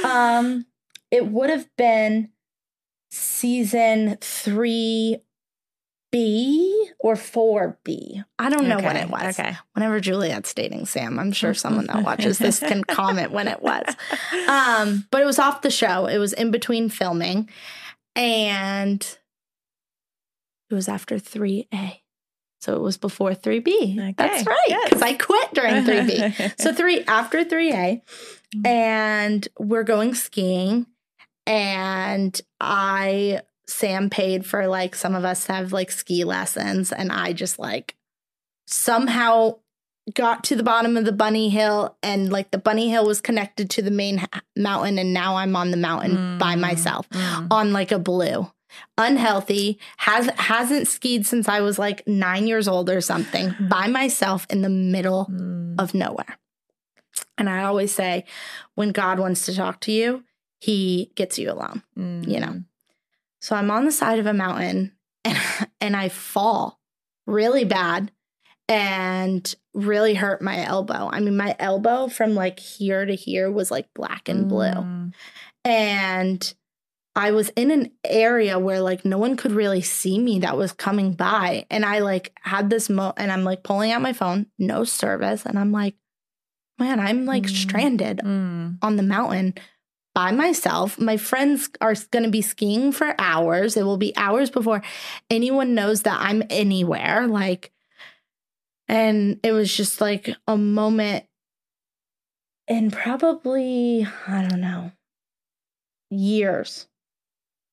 [0.04, 0.66] Um,
[1.10, 2.30] it would have been
[3.10, 5.18] season three
[6.14, 8.22] B or four B.
[8.38, 9.36] I don't know when it was.
[9.38, 9.56] Okay.
[9.72, 13.84] Whenever Juliet's dating Sam, I'm sure someone that watches this can comment when it was.
[14.48, 16.06] Um, but it was off the show.
[16.06, 17.48] It was in between filming,
[18.14, 19.00] and
[20.70, 22.00] it was after three A.
[22.60, 23.96] So it was before three B.
[23.98, 24.84] Okay, That's right, yes.
[24.88, 26.34] because I quit during three B.
[26.58, 28.02] So three after three A,
[28.54, 28.66] Mm.
[28.68, 30.86] and we're going skiing,
[31.44, 37.10] and I Sam paid for like some of us to have like ski lessons, and
[37.12, 37.96] I just like
[38.66, 39.56] somehow
[40.14, 43.70] got to the bottom of the bunny hill, and like the bunny hill was connected
[43.70, 47.46] to the main ha- mountain, and now I'm on the mountain by Mm, myself mm.
[47.50, 48.50] on like a blue.
[48.98, 54.46] Unhealthy, has hasn't skied since I was like nine years old or something, by myself
[54.50, 55.80] in the middle Mm.
[55.80, 56.38] of nowhere.
[57.38, 58.24] And I always say,
[58.74, 60.24] when God wants to talk to you,
[60.60, 61.82] he gets you alone.
[61.96, 62.62] you know.
[63.44, 65.38] So I'm on the side of a mountain and,
[65.80, 66.80] and I fall
[67.26, 68.10] really bad
[68.70, 71.10] and really hurt my elbow.
[71.12, 74.64] I mean, my elbow from like here to here was like black and blue.
[74.64, 75.12] Mm.
[75.62, 76.54] And
[77.14, 80.72] I was in an area where like no one could really see me that was
[80.72, 81.66] coming by.
[81.70, 85.44] And I like had this mo and I'm like pulling out my phone, no service.
[85.44, 85.96] And I'm like,
[86.78, 87.50] man, I'm like Mm.
[87.50, 88.78] stranded Mm.
[88.80, 89.52] on the mountain
[90.14, 90.98] by myself.
[90.98, 93.76] My friends are going to be skiing for hours.
[93.76, 94.82] It will be hours before
[95.28, 97.26] anyone knows that I'm anywhere.
[97.26, 97.72] Like,
[98.88, 101.24] and it was just like a moment
[102.68, 104.92] in probably, I don't know,
[106.10, 106.86] years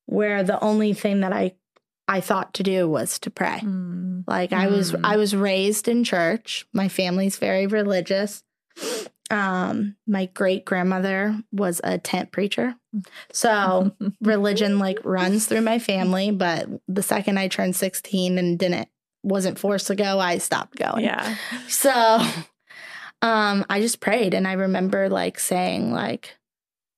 [0.06, 1.54] where the only thing that I
[2.08, 3.60] I thought to do was to pray.
[3.62, 4.24] Mm.
[4.26, 5.00] Like I was Mm.
[5.04, 6.66] I was raised in church.
[6.72, 8.42] My family's very religious.
[9.32, 12.76] Um my great grandmother was a tent preacher.
[13.32, 18.88] So religion like runs through my family, but the second I turned 16 and didn't
[19.24, 21.04] wasn't forced to go, I stopped going.
[21.04, 21.36] yeah.
[21.66, 22.20] So
[23.22, 26.36] um I just prayed and I remember like saying like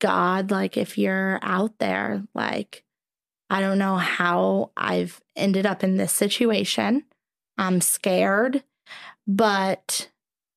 [0.01, 2.85] God like if you're out there like
[3.49, 7.05] I don't know how I've ended up in this situation.
[7.57, 8.65] I'm scared,
[9.27, 10.11] but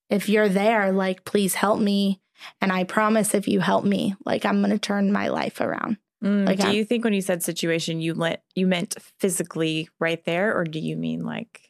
[0.10, 2.22] if you're there like please help me
[2.62, 5.98] and I promise if you help me like I'm going to turn my life around.
[6.24, 9.88] Mm, Like, do I'm- you think when you said situation, you let you meant physically
[10.00, 11.62] right there, or do you mean like?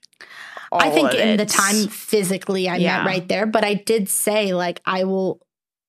[0.72, 2.98] I think in the time physically I Yeah.
[2.98, 5.42] meant right there, but I did say like I will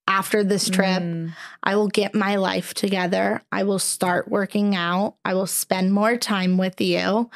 [0.06, 3.42] after this trip Mm, I will get my life together.
[3.52, 5.16] I will start working out.
[5.24, 7.30] I will spend more time with you.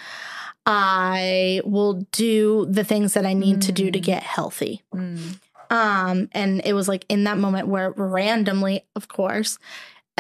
[0.67, 4.03] I will do the things that I need to do to Mm.
[4.03, 4.83] get healthy.
[4.95, 5.39] mm,
[5.71, 9.59] Um and it was like in that moment where randomly, of course,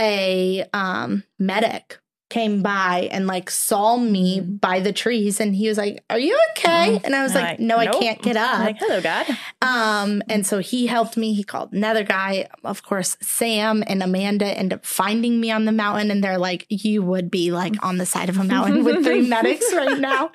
[0.00, 2.00] a um medic
[2.32, 4.60] came by and like saw me Mm.
[4.60, 7.04] by the trees and he was like, "Are you okay?" Mm.
[7.04, 9.26] And I was like, "No, I "Nope." can't get up." like hello, God.
[9.60, 11.34] Um, and so he helped me.
[11.34, 12.48] He called another guy.
[12.64, 16.66] Of course, Sam and Amanda end up finding me on the mountain, and they're like,
[16.70, 20.30] "You would be like on the side of a mountain with three medics right now."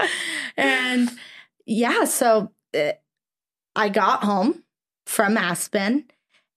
[0.56, 1.10] And
[1.66, 2.92] yeah, so uh,
[3.76, 4.64] I got home
[5.06, 6.06] from Aspen,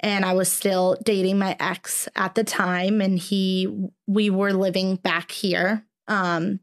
[0.00, 3.68] and I was still dating my ex at the time, and he
[4.06, 5.84] we were living back here.
[6.08, 6.60] Um,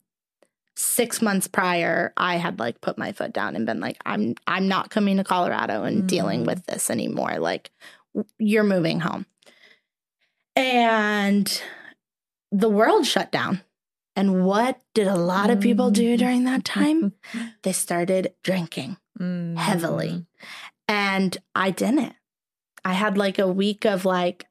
[0.76, 4.68] six months prior, I had like put my foot down and been like, I'm I'm
[4.68, 6.08] not coming to Colorado and Mm.
[6.08, 7.40] dealing with this anymore.
[7.40, 7.72] Like,
[8.38, 9.26] you're moving home.
[10.56, 11.62] And
[12.52, 13.62] the world shut down.
[14.16, 17.14] And what did a lot of people do during that time?
[17.64, 19.58] They started drinking Mm.
[19.58, 20.26] heavily.
[20.88, 22.14] And I didn't.
[22.88, 24.46] I had like a week of like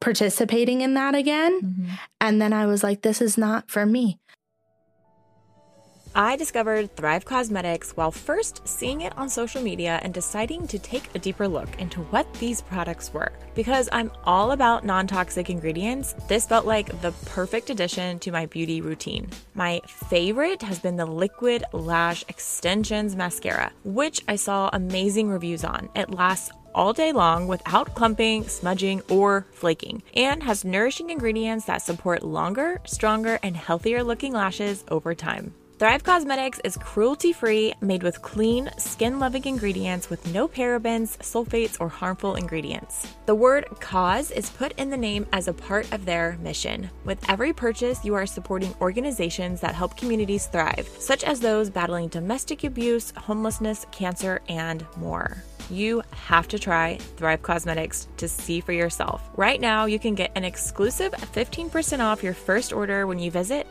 [0.00, 1.60] participating in that again.
[1.62, 1.98] Mhm.
[2.20, 4.18] And then I was like, this is not for me.
[6.14, 11.08] I discovered Thrive Causemetics while first seeing it on social media and deciding to take
[11.14, 13.30] a deeper look into what these products were.
[13.54, 18.46] Because I'm all about non toxic ingredients, this felt like the perfect addition to my
[18.46, 19.30] beauty routine.
[19.54, 25.88] My favorite has been the Liquid Lash Extensions Mascara, which I saw amazing reviews on.
[25.94, 31.82] It lasts all day long without clumping, smudging, or flaking, and has nourishing ingredients that
[31.82, 35.54] support longer, stronger, and healthier looking lashes over time.
[35.80, 41.80] Thrive Causemetics is cruelty free, made with clean, skin loving ingredients with no parabens, sulfates,
[41.80, 43.06] or harmful ingredients.
[43.24, 46.90] The word cause is put in the name as a part of their mission.
[47.06, 52.08] With every purchase, you are supporting organizations that help communities thrive, such as those battling
[52.08, 58.72] domestic abuse, homelessness, cancer, and more you have to try Thrive Causemetics to see for
[58.72, 59.30] yourself.
[59.36, 63.68] Right now, you can get an exclusive 15% off your first order when you visit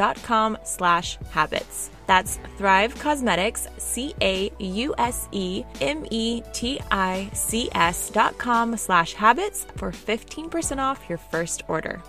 [0.00, 1.90] thrivecausemetics.com slash habits.
[2.06, 4.50] That's Thrive Causemetics, C-A-U-S-E-M-E-T-I-C-S
[8.10, 12.02] dot com slash habits for 15% off your first order.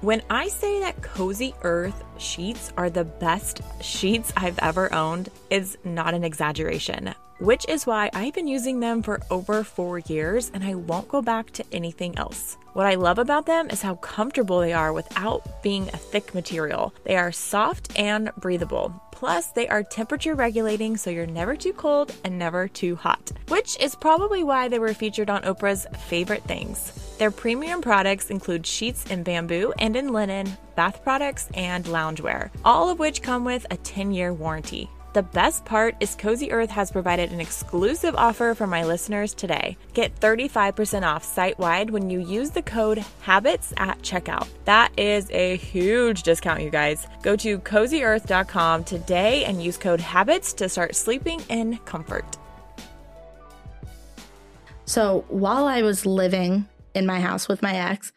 [0.00, 5.78] When I say that Cozy Earth sheets are the best sheets I've ever owned, it's
[5.82, 10.64] not an exaggeration, which is why I've been using them for over four years and
[10.64, 12.56] I won't go back to anything else.
[12.74, 16.92] What I love about them is how comfortable they are without being a thick material.
[17.04, 19.00] They are soft and breathable.
[19.12, 23.78] Plus, they are temperature regulating so you're never too cold and never too hot, which
[23.80, 26.92] is probably why they were featured on Oprah's favorite things.
[27.18, 32.90] Their premium products include sheets in bamboo and in linen, bath products, and loungewear, all
[32.90, 34.90] of which come with a 10 year warranty.
[35.14, 39.76] The best part is Cozy Earth has provided an exclusive offer for my listeners today.
[39.92, 44.48] Get 35% off site wide when you use the code HABITS at checkout.
[44.64, 47.06] That is a huge discount, you guys.
[47.22, 52.26] Go to cozyearth.com today and use code HABITS to start sleeping in comfort.
[54.84, 58.12] So while I was living in my house with my ex,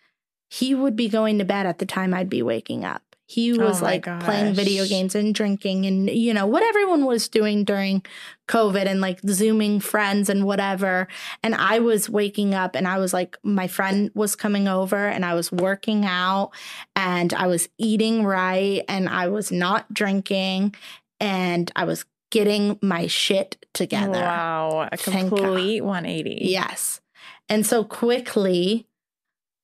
[0.49, 3.06] he would be going to bed at the time I'd be waking up.
[3.30, 7.28] He was Oh like playing video games and drinking and, you know, what everyone was
[7.28, 8.01] doing during
[8.47, 11.09] COVID and like Zooming friends and whatever.
[11.43, 15.25] And I was waking up and I was like, my friend was coming over and
[15.25, 16.51] I was working out
[16.95, 20.73] and I was eating right and I was not drinking
[21.19, 24.21] and I was getting my shit together.
[24.21, 26.39] Wow, a complete 180.
[26.43, 27.01] Yes.
[27.49, 28.88] And so quickly,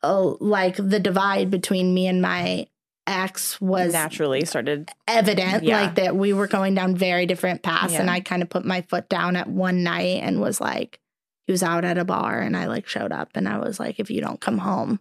[0.02, 2.68] oh, like the divide between me and my
[3.08, 4.90] ex was naturally started.
[5.08, 5.82] evident, Yeah.
[5.82, 7.94] like that we were going down very different paths.
[7.96, 11.00] And I kind of put my foot down at one night and was like,
[11.46, 14.00] he was out at a bar and I like showed up and I was like,
[14.00, 15.00] if you don't come home,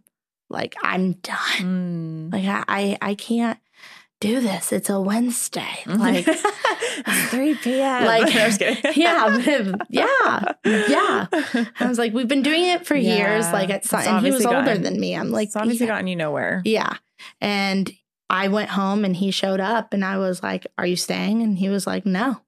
[0.50, 2.30] like I'm done.
[2.30, 2.32] Mm.
[2.32, 3.58] Like I, I, I can't
[4.20, 4.72] do this.
[4.72, 5.82] It's a Wednesday.
[5.86, 6.24] Like,
[7.30, 8.04] 3 p.m.
[8.04, 8.92] Like, I'm just kidding.
[8.96, 9.28] yeah,
[9.88, 11.26] yeah, yeah.
[11.80, 13.44] I was like, we've been doing it for years.
[13.52, 15.14] Like at some, It's and he was older gotten- than me.
[15.16, 15.92] I'm like, it's obviously yeah.
[15.92, 16.62] gotten you nowhere.
[16.64, 16.96] yeah.
[17.40, 17.92] And
[18.30, 21.42] I went home and he showed up and I was like, Are you staying?
[21.42, 22.40] And he was like, No.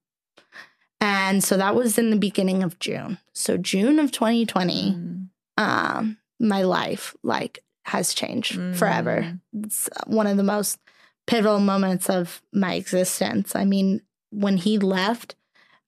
[1.00, 3.18] And so that was in the beginning of June.
[3.32, 5.28] So June of 2020, Mm.
[5.58, 9.22] um, my life like has changed forever.
[9.54, 9.66] Mm.
[9.66, 10.78] It's one of the most
[11.26, 13.54] pivotal moments of my existence.
[13.54, 14.00] I mean,
[14.30, 15.36] when he left,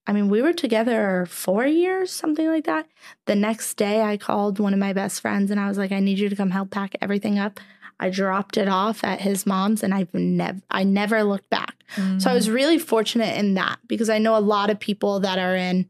[0.06, 2.86] I mean, we were together four years, something like that.
[3.26, 5.98] The next day, I called one of my best friends and I was like, I
[6.00, 7.58] need you to come help pack everything up.
[7.98, 11.74] I dropped it off at his mom's and I've never, I never looked back.
[12.18, 15.38] So I was really fortunate in that because I know a lot of people that
[15.38, 15.86] are in,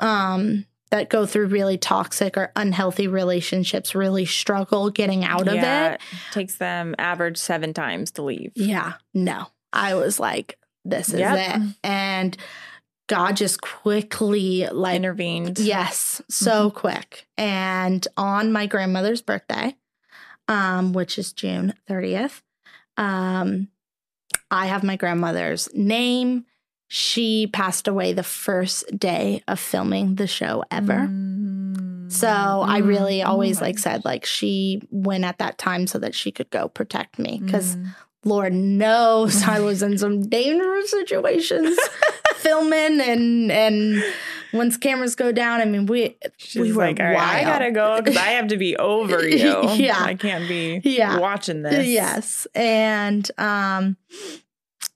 [0.00, 5.94] um, that go through really toxic or unhealthy relationships really struggle getting out of yeah,
[5.94, 6.00] it.
[6.30, 8.52] takes them average seven times to leave.
[8.54, 9.46] Yeah, no.
[9.72, 11.56] I was like, this is Yep.
[11.56, 11.62] it.
[11.82, 12.36] And
[13.08, 15.58] God just quickly, like, Intervened.
[15.58, 17.26] yes, so quick.
[17.36, 19.74] And on my grandmother's birthday,
[20.48, 22.42] um, which is June 30th,
[22.96, 23.68] um,
[24.50, 26.44] I have my grandmother's name.
[26.88, 31.08] She passed away the first day of filming the show ever.
[31.10, 32.12] Mm.
[32.12, 33.26] So I really Mm.
[33.26, 36.68] always Oh like said like she went at that time so that she could go
[36.68, 37.94] protect me because Mm.
[38.26, 41.76] Lord knows I was in some dangerous situations
[42.44, 44.04] filming and and
[44.52, 47.70] once cameras go down, I mean we She's we were like, all right, I gotta
[47.72, 49.36] go because I have to be over you.
[49.74, 50.02] Yeah.
[50.02, 51.18] I can't be Yeah.
[51.18, 51.88] watching this.
[51.88, 52.46] Yes.
[52.54, 53.96] And um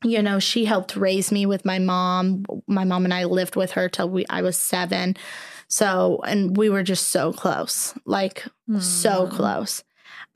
[0.05, 2.45] you know, she helped raise me with my mom.
[2.69, 5.17] My mom and I lived with her till we I was 7.
[5.67, 7.95] So, and we were just so close.
[8.05, 8.45] Like
[8.79, 9.31] so Mm.
[9.31, 9.83] close.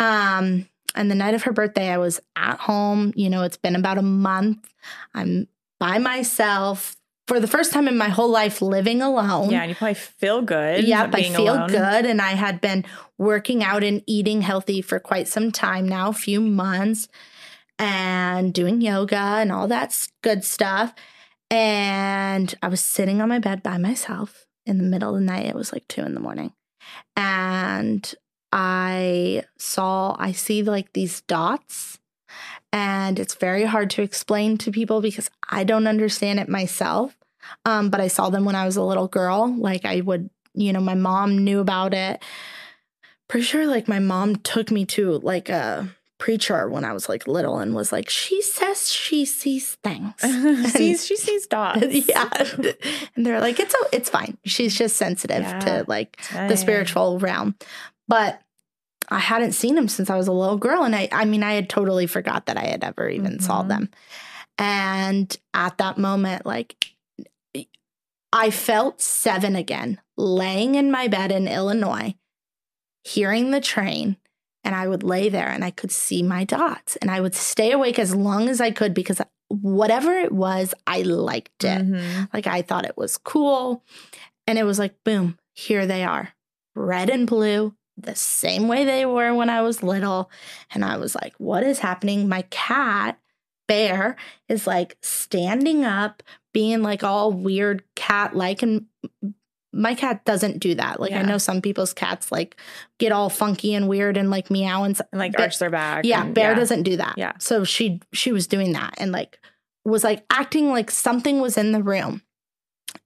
[0.00, 3.76] Um and the night of her birthday I was at home, you know, it's been
[3.76, 4.68] about a month.
[5.14, 5.46] I'm
[5.78, 6.96] by myself
[7.26, 9.50] for the first time in my whole life living alone.
[9.50, 10.84] Yeah, and you probably feel good.
[10.84, 11.68] Yep, I feel alone.
[11.68, 12.06] good.
[12.06, 12.84] And I had been
[13.18, 17.08] working out and eating healthy for quite some time now, a few months,
[17.78, 20.94] and doing yoga and all that good stuff.
[21.50, 25.46] And I was sitting on my bed by myself in the middle of the night.
[25.46, 26.52] It was like two in the morning.
[27.16, 28.14] And
[28.50, 31.98] I saw, I see like these dots
[32.72, 37.16] And it's very hard to explain to people because I don't understand it myself.
[37.64, 39.52] Um, but I saw them when I was a little girl.
[39.54, 42.22] Like I would, you know, my mom knew about it.
[43.28, 47.26] Pretty sure like my mom took me to like a preacher when I was like
[47.26, 50.14] little and was like, she says she sees things.
[50.72, 51.86] sees she sees dogs.
[52.08, 52.28] yeah.
[53.16, 54.36] And they're like, it's it's fine.
[54.44, 55.58] She's just sensitive Yeah.
[55.60, 57.54] to like the spiritual realm.
[58.06, 58.40] But
[59.12, 60.82] I hadn't seen him since I was a little girl.
[60.84, 63.68] And I I mean, I had totally forgot that I had ever even saw Mhm.
[63.68, 63.90] them.
[64.58, 66.76] And at that moment, like
[68.32, 72.14] I felt seven again, laying in my bed in Illinois,
[73.04, 74.16] hearing the train,
[74.64, 76.96] and I would lay there and I could see my dots.
[76.96, 81.02] And I would stay awake as long as I could because whatever it was, I
[81.02, 81.82] liked it.
[81.86, 82.28] Mhm.
[82.32, 83.84] Like I thought it was cool.
[84.46, 86.30] And it was like, boom, here they are,
[86.74, 90.30] red and blue, the same way they were when I was little.
[90.74, 92.28] And I was like, what is happening?
[92.28, 93.18] My cat,
[93.68, 94.16] Bear,
[94.48, 96.22] is like standing up,
[96.52, 98.62] being like all weird cat like.
[98.62, 98.86] And
[99.72, 101.00] my cat doesn't do that.
[101.00, 102.60] Like I know some people's cats like
[102.98, 106.04] get all funky and weird and like meow and, And like But- arch their back.
[106.04, 107.14] yeah, and- Bear doesn't do that.
[107.16, 107.32] Yeah.
[107.38, 109.38] So she she was doing that and like
[109.84, 112.22] was like acting like something was in the room.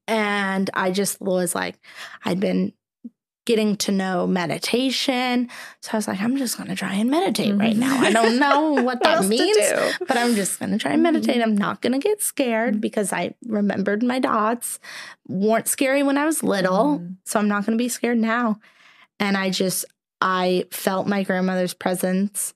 [0.09, 1.78] And I just was like,
[2.24, 2.72] I'd been
[3.47, 5.49] getting to know meditation.
[5.80, 7.78] So I was like, I'm just gonna try and meditate right Mhm.
[7.78, 7.97] now.
[7.99, 9.57] I don't know what What that to means.
[10.07, 11.40] But I'm just gonna try and meditate.
[11.40, 14.78] I'm not gonna get scared because I remembered my dots
[15.26, 16.99] weren't scary when I was little.
[16.99, 17.16] Mhm.
[17.24, 18.59] So I'm not gonna be scared now.
[19.18, 19.86] And I just
[20.20, 22.53] I felt my grandmother's presence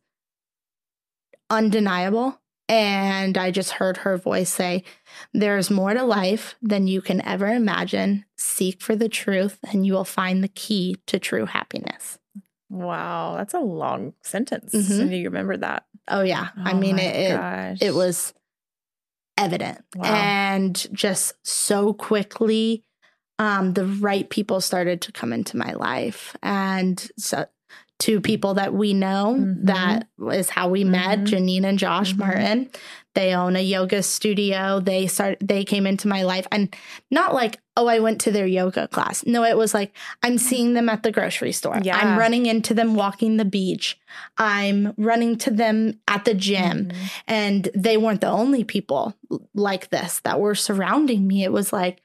[1.49, 2.38] undeniable.
[2.68, 4.84] And I just heard her voice say,
[5.33, 8.25] There's more to life than you can ever imagine.
[8.37, 12.18] Seek for the truth, and you will find the key to true happiness.
[12.68, 14.75] Wow, that's a long sentence.
[14.75, 15.11] Mhm.
[15.11, 15.85] Do you remember that?
[16.09, 16.49] Oh, yeah.
[16.57, 18.33] I Oh mean, it, it, it was
[19.39, 20.05] evident Wow.
[20.05, 22.85] and just so quickly
[23.39, 27.47] um the right people started to come into my life and so
[28.01, 29.66] two people that we know Mhm.
[29.66, 31.26] that is how we met Mhm.
[31.26, 32.18] janine and josh Mhm.
[32.18, 32.68] martin
[33.14, 36.74] they own a yoga studio they start they came into my life and
[37.11, 40.74] not like oh i went to their yoga class no it was like i'm seeing
[40.74, 41.96] them at the grocery store Yeah.
[41.98, 43.98] i'm running into them walking the beach
[44.38, 46.94] i'm running to them at the gym Mhm.
[47.28, 49.14] and they weren't the only people
[49.55, 51.44] like this that were surrounding me.
[51.44, 52.03] It was like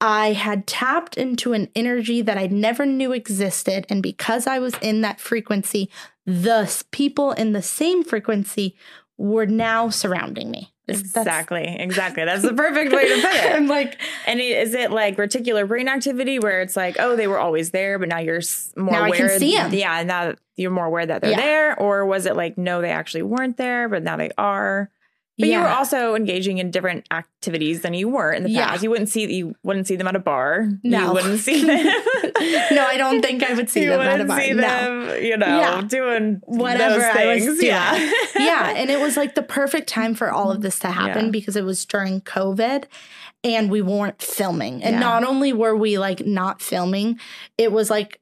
[0.00, 3.86] I had tapped into an energy that I never knew existed.
[3.90, 5.90] And because I was in that frequency,
[6.26, 8.76] the people in the same frequency
[9.18, 10.72] were now surrounding me.
[10.86, 12.24] That's- Exactly, exactly.
[12.24, 13.52] That's the perfect way to put it.
[13.54, 17.38] I'm like, And is it like reticular brain activity where it's like, oh, they were
[17.38, 18.40] always there, but now you're
[18.76, 19.28] more Now I aware?
[19.28, 19.72] can see 'em.
[19.74, 21.36] Yeah, now you're more aware that they're Yeah.
[21.36, 21.78] there.
[21.78, 24.90] Or was it like, no, they actually weren't there, but now they are?
[25.40, 28.76] But you were also engaging in different activities than you were in the past.
[28.76, 28.82] Yeah.
[28.82, 30.68] You wouldn't see you wouldn't see them at a bar.
[30.82, 31.06] No.
[31.08, 31.84] You wouldn't see them.
[32.72, 34.40] no, I don't think I would see you them at a wouldn't bar.
[34.40, 34.60] see No.
[34.62, 35.82] them, you know, Yeah.
[35.82, 37.58] doing Whatever I was things.
[37.58, 37.66] doing.
[37.72, 38.10] Yeah.
[38.38, 41.30] yeah, and it was like the perfect time for all of this to happen Yeah.
[41.30, 42.84] because it was during COVID
[43.42, 44.82] and we weren't filming.
[44.84, 45.00] And Yeah.
[45.00, 47.18] not only were we like not filming,
[47.56, 48.19] it was like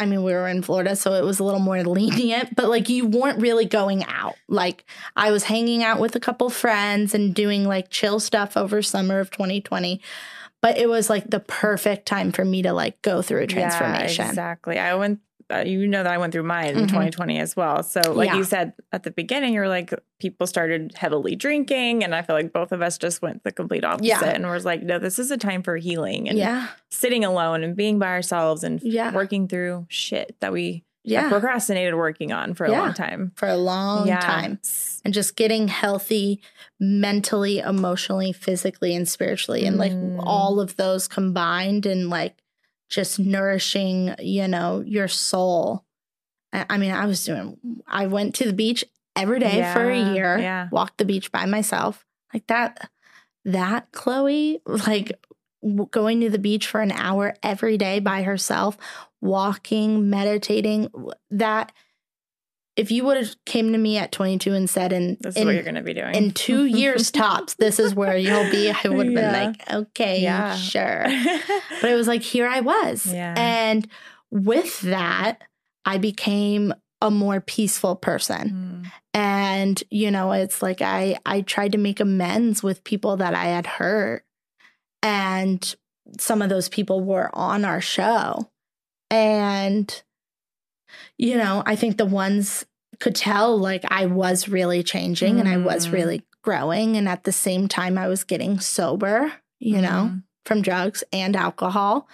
[0.00, 2.88] I mean, we were in Florida, so it was a little more lenient, but like
[2.88, 4.34] you weren't really going out.
[4.48, 8.80] Like I was hanging out with a couple friends and doing like chill stuff over
[8.80, 10.00] summer of 2020.
[10.62, 14.24] But it was like the perfect time for me to like go through a transformation.
[14.24, 14.78] Yeah, exactly.
[14.78, 15.20] I went.
[15.50, 16.88] Uh, you know that I went through mine in Mhm.
[16.88, 17.82] 2020 as well.
[17.82, 18.36] So, like Yeah.
[18.36, 22.52] you said at the beginning, you're like people started heavily drinking, and I feel like
[22.52, 24.24] both of us just went the complete opposite, Yeah.
[24.24, 26.68] and was like, no, this is a time for healing and Yeah.
[26.90, 29.12] sitting alone and being by ourselves and Yeah.
[29.12, 31.30] working through shit that we Yeah.
[31.30, 32.80] procrastinated working on for a Yeah.
[32.82, 33.32] long time.
[33.34, 34.20] For a long yeah.
[34.20, 34.60] time.
[35.02, 36.42] and just getting healthy
[36.78, 40.20] mentally, emotionally, physically, and spiritually, and like Mm.
[40.22, 42.34] all of those combined, and like
[42.90, 45.84] just nourishing, you know, your soul.
[46.52, 48.84] I I mean, I was doing, I went to the beach
[49.16, 50.68] every day for a year, yeah.
[50.70, 52.04] walked the beach by myself.
[52.34, 52.90] Like that,
[53.44, 55.12] that Chloe, like
[55.90, 58.76] going to the beach for an hour every day by herself,
[59.20, 60.90] walking, meditating,
[61.30, 61.72] that
[62.76, 65.46] if you would have came to me at 22 and said in This is in,
[65.46, 68.70] what you're going to be doing in two years tops this is where you'll be
[68.70, 69.20] i would have Yeah.
[69.20, 70.54] been like okay Yeah.
[70.56, 71.04] sure
[71.80, 73.34] but it was like here i was Yeah.
[73.36, 73.86] and
[74.30, 75.42] with that
[75.84, 78.92] i became a more peaceful person Mm.
[79.14, 83.46] and you know it's like i i tried to make amends with people that i
[83.46, 84.24] had hurt
[85.02, 85.74] and
[86.18, 88.50] some of those people were on our show
[89.10, 90.02] and
[91.26, 92.64] you know i think the ones
[92.98, 95.92] could tell like I was really changing and I was Mm.
[95.92, 96.96] really growing.
[96.98, 100.22] And at the same time, I was getting sober, you know, Mhm.
[100.44, 102.06] from drugs and alcohol.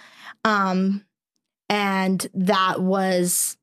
[0.45, 1.03] Um,
[1.69, 3.57] and that was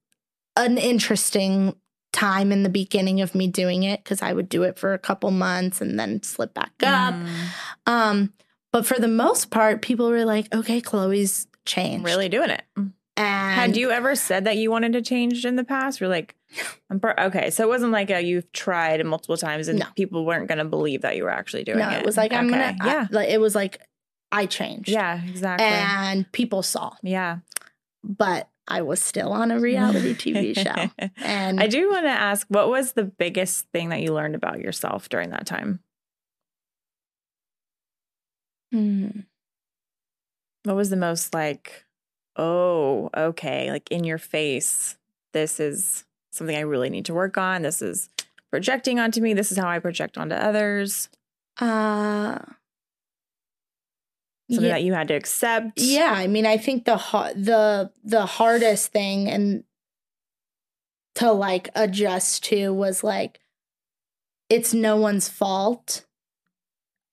[0.57, 1.75] an interesting
[2.13, 4.99] time in the beginning of me doing it because I would do it for a
[4.99, 7.15] couple months and then slip back up.
[7.15, 7.29] Mm.
[7.87, 8.33] Um,
[8.71, 12.05] but for the most part, people were like, okay, Chloe's changed.
[12.05, 12.65] Really doing it.
[13.17, 16.01] And Had you ever said that you wanted to change in the past?
[16.01, 16.35] You're like,
[16.91, 17.51] I'm pro- okay.
[17.51, 19.87] So it wasn't like a, you've tried multiple times and No.
[19.97, 21.99] people weren't going to believe that you were actually doing No, it.
[22.01, 22.57] it was like, I'm Okay.
[22.59, 23.81] gonna, yeah, I- like, it was like,
[24.33, 24.89] I changed.
[24.89, 25.67] yeah, exactly.
[25.67, 27.39] And people saw, yeah,
[28.03, 30.91] but I was still on a reality TV show.
[31.25, 34.59] And I do want to ask, what was the biggest thing that you learned about
[34.59, 35.81] yourself during that time?
[38.73, 39.09] Hmm.
[40.65, 41.84] What was the most like,
[42.37, 44.97] oh, okay, like in your face,
[45.33, 47.63] this is something I really need to work on.
[47.63, 48.09] This is
[48.51, 49.35] projecting onto me.
[49.35, 51.09] This is how I project onto others.
[51.61, 52.39] Uh,
[54.51, 55.81] Something yeah, that you had to accept.
[55.81, 56.13] yeah.
[56.15, 59.65] I mean, I think the ha- the the hardest thing and
[61.15, 63.41] to like adjust to was like
[64.51, 66.05] it's no one's fault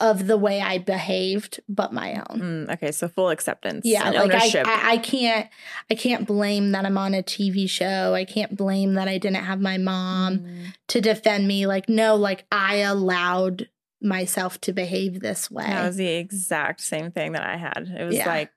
[0.01, 2.41] of the way I behaved, but my own.
[2.67, 3.85] Mm, okay, so full acceptance.
[3.85, 4.67] Yeah, and like I, ownership.
[4.67, 5.47] I, I can't,
[5.89, 8.13] I can't blame that I'm on a TV show.
[8.13, 10.73] I can't blame that I didn't have my mom Mm.
[10.89, 11.67] to defend me.
[11.67, 13.69] Like, no, like I allowed
[14.01, 15.63] myself to behave this way.
[15.65, 17.93] That was the exact same thing that I had.
[17.97, 18.27] It was Yeah.
[18.27, 18.51] like,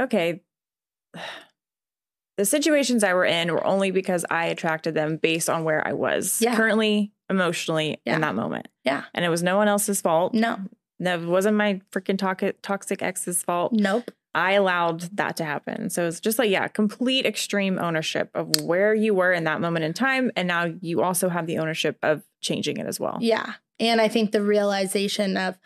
[0.00, 0.42] okay,
[2.36, 5.92] the situations I were in were only because I attracted them based on where I
[5.92, 6.56] was Yeah.
[6.56, 8.14] currently emotionally Yeah.
[8.16, 8.68] in that moment.
[8.84, 9.04] Yeah.
[9.14, 10.34] And it was no one else's fault.
[10.34, 10.58] no,
[11.00, 13.72] That wasn't my freaking toxic toxic ex's fault.
[13.72, 14.10] nope.
[14.36, 15.90] I allowed that to happen.
[15.90, 19.84] So it's just like, yeah, complete extreme ownership of where you were in that moment
[19.84, 20.32] in time.
[20.36, 23.18] And now you also have the ownership of changing it as well.
[23.20, 23.52] Yeah.
[23.78, 25.56] And I think the realization of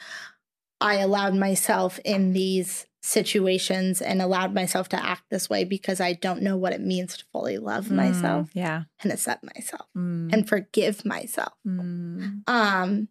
[0.83, 6.15] I allowed myself in these situations and allowed myself to act this way because I
[6.15, 8.85] don't know what it means to fully love Mm, myself Yeah.
[9.03, 11.53] and accept myself Mm, and forgive myself.
[11.67, 12.43] mm.
[12.49, 13.09] Um,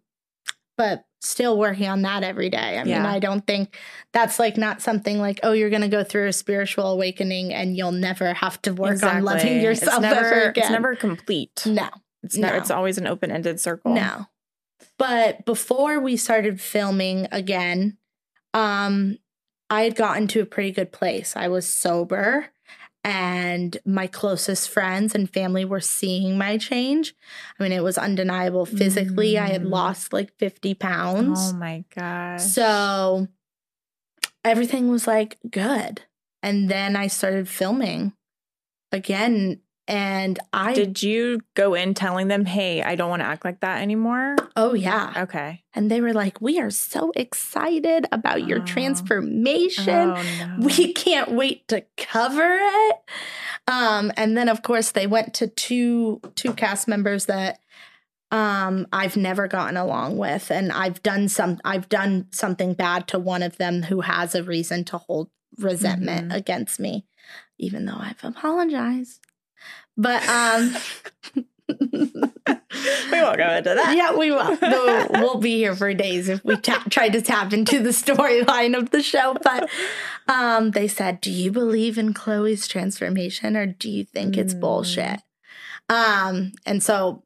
[0.77, 2.77] but still working on that every day.
[2.77, 3.75] I mean, I don't think
[4.13, 7.91] that's like not something like, oh, you're gonna go through a spiritual awakening and you'll
[7.91, 10.63] never have to work on loving yourself it's never, ever again.
[10.63, 11.63] It's never complete.
[11.65, 11.89] no,
[12.21, 13.93] It's never, it's always an open ended circle.
[13.95, 14.27] no.
[14.99, 17.97] But before we started filming again,
[18.53, 19.17] um,
[19.70, 21.36] I had gotten to a pretty good place.
[21.36, 22.47] I was sober
[23.03, 27.13] and my closest friends and family were seeing my change.
[27.59, 29.38] I mean, it was undeniable physically.
[29.38, 29.70] I had Mm.
[29.72, 31.51] lost like 50 pounds.
[31.53, 32.41] Oh my gosh.
[32.41, 33.28] So
[34.43, 36.01] everything was like good.
[36.43, 38.13] And then I started filming
[38.91, 39.61] again.
[39.88, 43.61] And I, did you go in telling them, hey, I don't want to act like
[43.61, 44.35] that anymore?
[44.55, 45.13] oh, yeah.
[45.15, 45.63] Okay.
[45.73, 48.65] And they were like, we are so excited about your Oh.
[48.65, 50.11] transformation.
[50.11, 50.55] Oh, no.
[50.65, 52.95] We can't wait to cover it.
[53.67, 57.59] Um, and then of course they went to two two cast members that
[58.31, 63.19] um I've never gotten along with and I've done some I've done something bad to
[63.19, 66.35] one of them who has a reason to hold resentment Mhm.
[66.35, 67.05] against me
[67.57, 69.21] even though I've apologized.
[69.98, 70.76] But um
[71.70, 73.93] we won't go into that.
[73.98, 74.58] yeah, we will.
[74.62, 78.78] No, we'll be here for days if we tap, try to tap into the storyline
[78.78, 79.36] of the show.
[79.43, 79.70] But
[80.28, 84.60] um, they said, "Do you believe in Chloe's transformation, or do you think it's Mm.
[84.62, 85.20] bullshit?"
[85.89, 87.24] Um, and so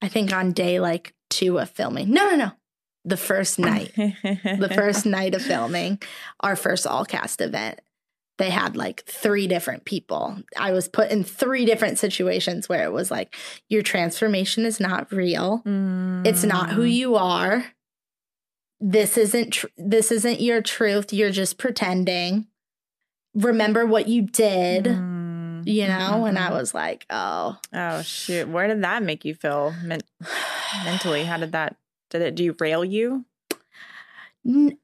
[0.00, 2.52] I think on day like two of filming, no, no, no,
[3.04, 6.00] the first night, the first night of filming,
[6.40, 7.80] our first all cast event.
[8.38, 10.38] They had like three different people.
[10.56, 13.34] I was put in three different situations where it was like,
[13.68, 15.62] your transformation is not real.
[16.24, 16.92] It's not who Mm.
[16.92, 17.64] you are.
[18.80, 21.12] This isn't tr- this isn't your truth.
[21.12, 22.46] You're just pretending.
[23.34, 25.62] Remember what you did, Mm.
[25.66, 26.24] you know?
[26.26, 28.48] And I was like, "Oh, Oh shoot!
[28.48, 30.00] Where did that make you feel men-
[30.84, 31.24] mentally?
[31.24, 31.76] How did that?
[32.10, 33.24] Did it derail you?
[34.46, 34.76] N-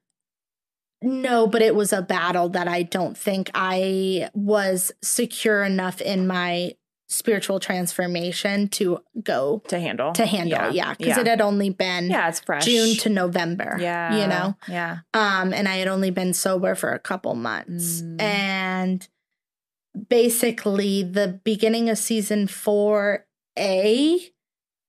[1.01, 6.27] no, but it was a battle that I don't think I was secure enough in
[6.27, 6.73] my
[7.11, 10.13] spiritual transformation to go To handle?
[10.13, 10.71] to handle.
[10.71, 11.21] Yeah, because yeah.
[11.21, 12.65] it had only been yeah, it's fresh.
[12.65, 13.77] June to November.
[13.79, 14.55] yeah, you know.
[14.67, 14.99] yeah.
[15.13, 18.01] Um, and I had only been sober for a couple months.
[18.03, 18.21] Mm.
[18.21, 19.07] And
[20.07, 24.19] basically, the beginning of season 4A,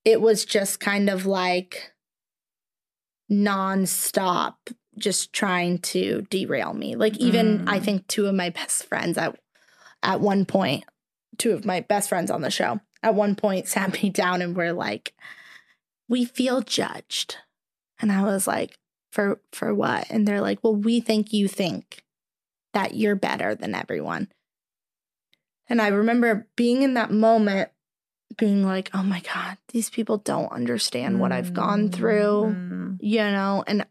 [0.04, 1.94] it was just kind of like
[3.32, 4.54] nonstop,
[5.00, 6.94] just trying to derail me.
[6.94, 7.84] Like, even I Mm.
[7.84, 9.38] think two of my best friends at,
[10.02, 10.84] at one point,
[11.38, 14.56] two of my best friends on the show at one point sat me down and
[14.56, 15.14] were like,
[16.08, 17.36] "We feel judged,"
[18.00, 18.76] and I was like,
[19.10, 22.04] "For for what?" And they're like, "Well, we think you think
[22.72, 24.28] that you're better than everyone."
[25.68, 27.70] And I remember being in that moment,
[28.36, 32.80] being like, "Oh my god, these people don't understand what I've gone through." Mm.
[33.02, 33.86] you know and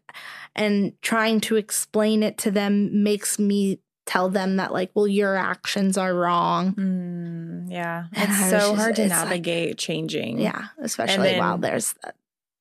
[0.56, 5.36] and trying to explain it to them makes me tell them that like well your
[5.36, 8.06] actions are wrong Mm, yeah.
[8.12, 10.40] And It's so just- hard to it's like- navigate changing.
[10.40, 11.94] yeah especially then- while there's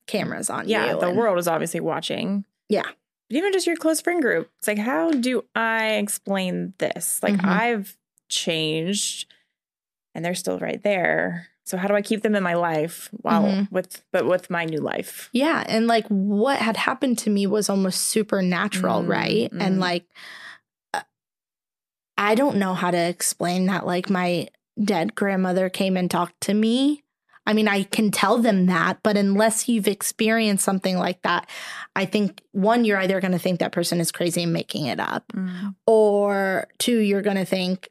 [0.07, 0.93] cameras on Yeah.
[0.93, 2.45] you The and- world is obviously watching.
[2.67, 2.83] Yeah.
[3.29, 4.49] But even just your close friend group.
[4.57, 7.21] It's like, how do I explain this?
[7.21, 7.45] Like, Mhm.
[7.47, 7.95] I've
[8.27, 9.31] changed
[10.15, 11.48] and they're still right there.
[11.69, 13.71] So how do I keep them in my life while Mhm.
[13.71, 15.29] with but with my new life?
[15.33, 19.61] yeah and like what had happened to me was almost supernatural Mm, right mm.
[19.61, 20.05] and like
[20.95, 21.01] uh,
[22.17, 24.47] i don't know how to explain that like my
[24.83, 27.03] dead grandmother came and talked to me
[27.47, 31.49] I mean, I can tell them that, but unless you've experienced something like that,
[31.95, 34.99] I think one, you're either going to think that person is crazy and making it
[34.99, 35.73] up, Mm.
[35.87, 37.89] or two, you're going to think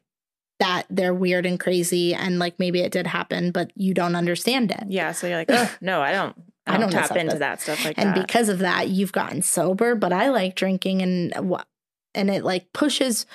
[0.59, 4.71] that they're weird and crazy and like maybe it did happen, but you don't understand
[4.71, 4.83] it.
[4.87, 5.11] Yeah.
[5.13, 6.35] So you're like, oh no, I don't
[6.67, 8.27] I I don't, don't tap into that stuff like and that.
[8.27, 11.65] because of that, you've gotten sober, but I like drinking and what
[12.13, 13.25] and it like pushes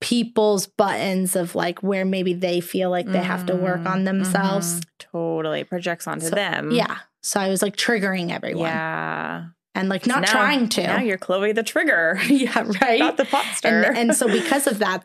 [0.00, 4.80] people's buttons of like where maybe they feel like they have to work on themselves.
[4.80, 4.84] mhm.
[4.98, 6.70] Totally projects onto So, them.
[6.72, 6.96] Yeah.
[7.22, 9.44] So I was like triggering everyone Yeah.
[9.76, 10.82] and like not now- trying to.
[10.82, 12.98] Now you're Chloe the trigger, yeah, right.
[12.98, 15.04] not the pot and and so because of that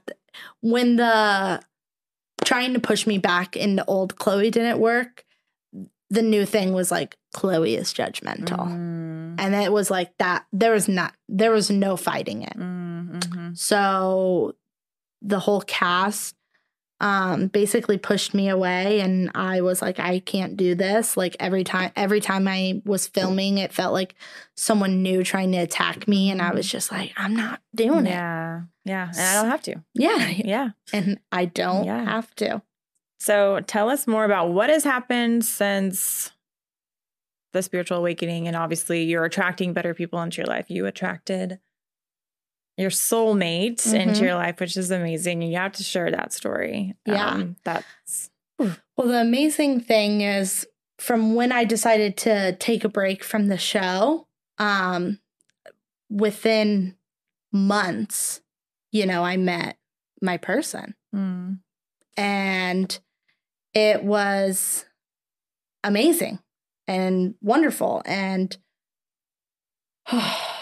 [0.61, 1.61] when the
[2.43, 5.25] trying to push me back into old chloe didn't work
[6.09, 8.67] the new thing was like chloe is judgmental.
[8.67, 12.57] Mm, and it was like that there was not there was no fighting it.
[12.57, 13.57] Mm, mhm.
[13.57, 14.55] so
[15.21, 16.35] the whole cast
[16.99, 21.63] um basically pushed me away and i was like i can't do this like every
[21.63, 24.15] time every time i was filming it felt like
[24.55, 28.11] someone new trying to attack me and i was just like i'm not doing it
[28.11, 28.61] Yeah.
[28.83, 29.09] Yeah.
[29.09, 29.75] And I don't have to.
[29.93, 30.69] yeah Yeah.
[30.93, 32.03] and I don't Yeah.
[32.05, 32.61] have to.
[33.19, 36.31] So tell us more about what has happened since
[37.53, 38.47] the spiritual awakening.
[38.47, 40.69] And obviously, you're attracting better people into your life.
[40.69, 41.59] You attracted
[42.78, 44.21] your soulmate into Mhm.
[44.21, 45.41] your life, which is amazing.
[45.41, 46.95] And you have to share that story.
[47.05, 47.30] Yeah.
[47.32, 50.65] Um, that's Well, the amazing thing is
[50.97, 55.19] from when I decided to take a break from the show, um,
[56.09, 56.95] within
[57.51, 58.41] months,
[58.91, 59.78] you know, I met
[60.21, 61.59] my person mm,
[62.15, 62.99] and
[63.73, 64.86] it was
[65.84, 66.39] amazing
[66.88, 68.01] and wonderful.
[68.05, 68.57] And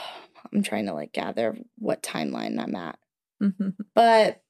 [0.56, 2.98] I'm trying to like gather what timeline I'm at.
[3.42, 3.76] mhm.
[3.94, 4.42] But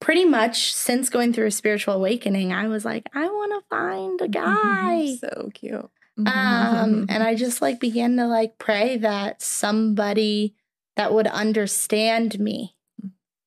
[0.00, 4.20] pretty much since going through a spiritual awakening, I was like, I want to find
[4.20, 5.16] a guy.
[5.16, 5.88] so cute.
[6.18, 10.54] um, and I just like began to like pray that somebody
[10.96, 12.74] that would understand me,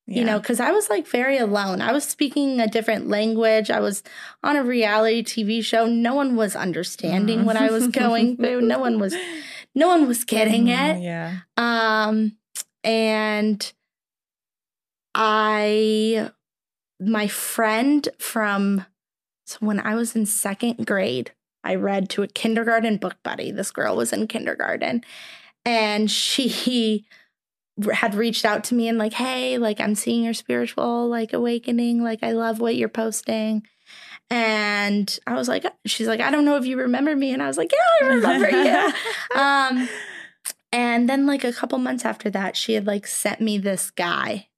[0.06, 1.82] you know, because I was like very alone.
[1.82, 3.70] I was speaking a different language.
[3.70, 4.02] I was
[4.42, 5.86] on a reality TV show.
[5.86, 8.62] No one was understanding what I was going through.
[8.62, 9.14] No one was,
[9.74, 10.96] no one was getting it.
[10.96, 11.36] Mm, Yeah.
[11.56, 12.36] Um,
[12.84, 13.72] and
[15.14, 16.30] I,
[17.00, 18.86] my friend from,
[19.46, 21.32] so when I was in second grade,
[21.64, 23.50] I read to a kindergarten book buddy.
[23.50, 25.04] This girl was in kindergarten
[25.64, 27.06] and she
[27.92, 32.02] had reached out to me and like, hey, like I'm seeing your spiritual like awakening.
[32.02, 33.62] Like I love what you're posting.
[34.32, 37.32] And I was like, she's like, I don't know if you remember me.
[37.32, 38.92] And I was like, yeah, I remember you.
[39.38, 39.88] Um,
[40.72, 44.48] and then like a couple months after that, she had like sent me this guy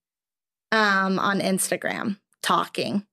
[0.71, 3.05] um on Instagram talking.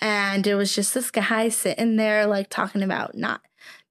[0.00, 3.40] And it was just this guy sitting there like talking about not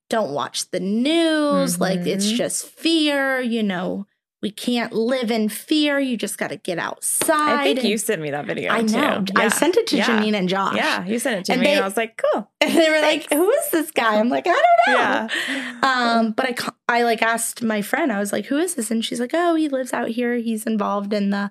[0.09, 2.35] don't watch the news, like it's Mhm.
[2.37, 4.05] just fear, you know,
[4.41, 5.99] we can't live in fear.
[5.99, 7.59] You just got to get outside.
[7.61, 8.71] I think and- you sent me that video.
[8.71, 9.23] I know.
[9.23, 9.33] Too.
[9.35, 9.47] I Yeah.
[9.49, 10.05] sent it to Yeah.
[10.05, 10.75] Janine and Josh.
[10.75, 12.89] Yeah, you sent it to And me, they- and I was like, "Cool." And they
[12.89, 14.51] were like, "Who is this guy?" I'm like, "I
[14.87, 15.79] don't know." Yeah.
[15.81, 16.45] Um, but
[16.87, 18.11] I, I like asked my friend.
[18.11, 20.35] I was like, "Who is this?" And she's like, "Oh, he lives out here.
[20.35, 21.49] He's involved in the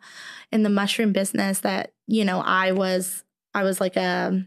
[0.53, 3.24] in the mushroom business that you know I was.
[3.55, 4.45] I was like a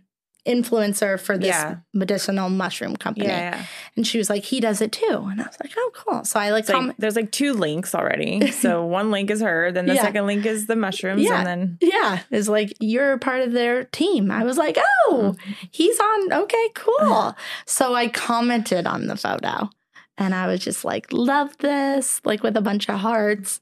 [0.47, 1.75] influencer for this Yeah.
[1.93, 3.65] medicinal mushroom company." Yeah, yeah.
[3.95, 6.39] And she was like, "He does it too." And I was like, "Oh, cool." So
[6.39, 8.51] I like, It's like, there's like two links already.
[8.57, 11.37] So one link is her, then the second link is the mushrooms, Yeah.
[11.39, 14.31] and then Yeah, is like you're part of their team.
[14.31, 14.77] I was like,
[15.07, 15.51] oh, mm-hmm.
[15.71, 16.33] he's on.
[16.33, 16.95] Okay, cool.
[17.01, 17.33] Uh-huh.
[17.65, 19.69] So I commented on the photo
[20.17, 23.61] and I was just like, love this, like with a bunch of hearts.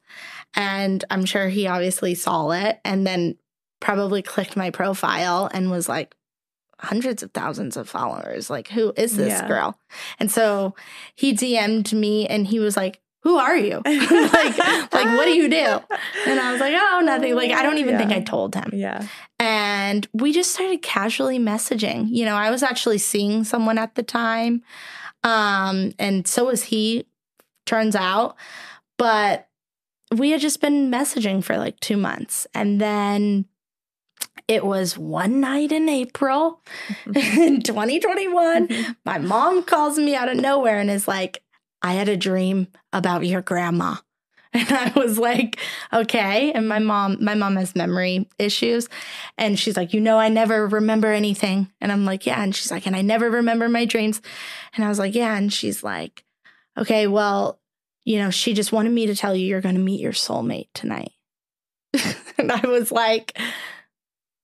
[0.56, 3.36] And I'm sure he obviously saw it and then
[3.82, 6.16] probably clicked my profile and was like,
[6.80, 8.50] hundreds of thousands of followers.
[8.50, 9.48] Like, who is this Yeah.
[9.48, 9.80] girl?
[10.20, 10.76] And so
[11.16, 13.82] he DM'd me and he was like, Who are you?
[13.86, 15.80] like, like, what do you do?
[16.28, 17.34] And I was like, Oh, nothing.
[17.36, 18.70] Like, I don't even think I told him.
[18.74, 19.08] Yeah.
[19.40, 22.08] And we just started casually messaging.
[22.10, 24.62] You know, I was actually seeing someone at the time.
[25.24, 27.08] Um, and so was he,
[27.66, 28.36] turns out.
[28.98, 29.48] But
[30.16, 32.46] we had just been messaging for like two months.
[32.54, 33.46] And then
[34.48, 36.62] it was one night in April
[37.08, 38.70] in 2021.
[39.04, 41.42] My mom calls me out of nowhere and is like,
[41.82, 43.96] I had a dream about your grandma.
[44.58, 45.60] And I was like,
[45.92, 46.54] okay.
[46.54, 48.88] And my mom, my mom has memory issues.
[49.38, 51.70] And she's like, you know, I never remember anything.
[51.82, 52.42] And I'm like, yeah.
[52.42, 54.22] And she's like, and I never remember my dreams.
[54.74, 55.36] And I was like, yeah.
[55.36, 56.24] And she's like,
[56.78, 57.60] okay, well,
[58.06, 60.70] you know, she just wanted me to tell you you're going to meet your soulmate
[60.74, 61.12] tonight.
[62.38, 63.38] and I was like,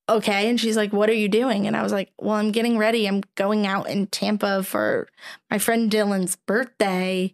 [0.09, 0.49] okay.
[0.49, 1.67] And she's like, what are you doing?
[1.67, 3.07] And I was like, well, I'm getting ready.
[3.07, 5.07] I'm going out in Tampa for
[5.49, 7.33] my friend Dylan's birthday.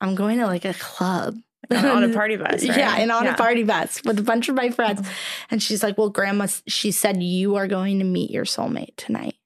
[0.00, 1.36] I'm going to like a club.
[1.70, 2.66] On, on a party bus.
[2.66, 2.76] Right?
[2.76, 3.34] Yeah, and on Yeah.
[3.34, 5.00] a party bus with a bunch of my friends.
[5.02, 5.10] Oh.
[5.50, 9.36] And she's like, Well, grandma, she said you are going to meet your soulmate tonight.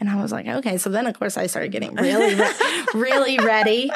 [0.00, 0.76] And I was like, Okay.
[0.78, 2.52] So then, of course, I started getting really, re-
[2.94, 3.90] really ready.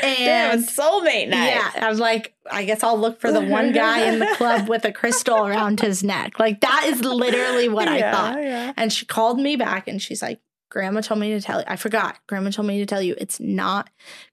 [0.00, 1.46] Damn, And it's soulmate night.
[1.54, 4.68] yeah, I was like, I guess I'll look for the one guy in the club
[4.68, 6.38] with a crystal around his neck.
[6.38, 8.42] Like, that is literally what I thought.
[8.42, 8.72] Yeah.
[8.76, 10.40] And she called me back and she's like,
[10.70, 11.64] Grandma told me to tell you.
[11.68, 12.18] I forgot.
[12.26, 13.90] Grandma told me to tell you it's not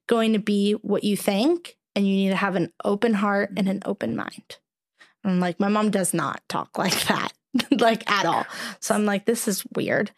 [0.07, 1.78] going to be what you think.
[1.95, 4.57] And you need to have an open heart and an open mind.
[5.24, 7.32] And I'm like, my mom does not talk like that,
[7.72, 8.45] like at all.
[8.80, 10.12] So I'm like, this is weird.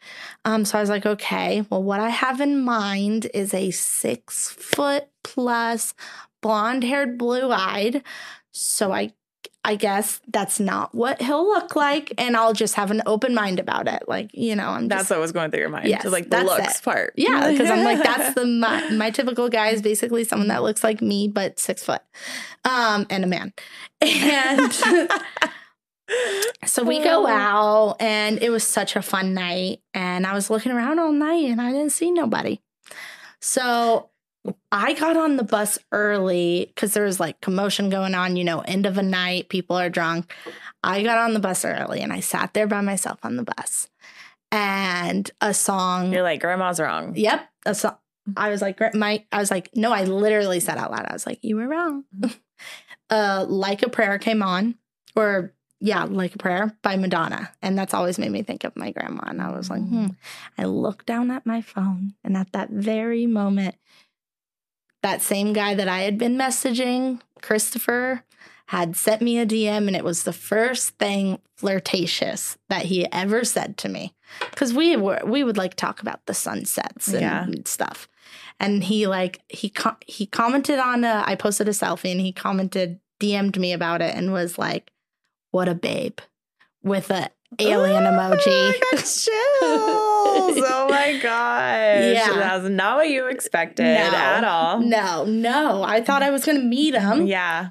[0.45, 4.49] Um, so I was like, okay, well, what I have in mind is a six
[4.49, 5.93] foot plus
[6.41, 8.03] blonde haired, blue eyed.
[8.51, 9.13] So I
[9.65, 13.61] I guess that's not what he'll look like, and I'll just have an open mind
[13.61, 14.03] about it.
[14.07, 15.87] Like, you know, I'm That's what was going through your mind.
[15.87, 16.83] Yes, like the looks it.
[16.83, 17.13] part.
[17.15, 20.83] yeah, because I'm like, that's the my, my typical guy is basically someone that looks
[20.83, 22.01] like me but six foot,
[22.65, 23.53] um, and a man.
[24.01, 24.77] And
[26.65, 29.81] so we go out, and it was such a fun night.
[29.93, 32.59] And I was looking around all night, and I didn't see nobody.
[33.41, 34.09] So
[34.71, 38.35] I got on the bus early because there was like commotion going on.
[38.35, 40.33] You know, end of a night, people are drunk.
[40.83, 43.89] I got on the bus early, and I sat there by myself on the bus,
[44.51, 47.15] and a song You're like, grandma's wrong.
[47.15, 47.49] Yep.
[47.65, 47.97] A song.
[48.37, 51.25] I was like, my, I was like, no, I literally said out loud, I was
[51.25, 52.05] like, you were wrong.
[53.09, 54.75] uh, like a prayer came on,
[55.15, 55.53] or
[55.85, 59.23] yeah, like a prayer by Madonna, and that's always made me think of my grandma.
[59.27, 60.07] And I was like, hmm.
[60.57, 63.75] I looked down at my phone, and at that very moment,
[65.01, 68.23] that same guy that I had been messaging, Christopher,
[68.67, 73.43] had sent me a DM, and it was the first thing flirtatious that he ever
[73.43, 74.13] said to me.
[74.51, 77.45] Because we were we would like talk about the sunsets and Yeah.
[77.65, 78.07] stuff,
[78.57, 82.31] and he like he co- he commented on a, I posted a selfie, and he
[82.31, 84.91] commented DM'd me about it, and was like,
[85.53, 86.17] "What a babe,"
[86.83, 87.29] with a
[87.59, 88.47] alien emoji.
[88.47, 90.65] I got chills.
[90.67, 92.13] oh my gosh.
[92.15, 92.33] Yeah.
[92.35, 93.89] That was not what you expected No.
[94.17, 94.79] at all.
[94.79, 95.83] No, no.
[95.83, 97.27] I thought I was going to meet him.
[97.27, 97.69] Yeah.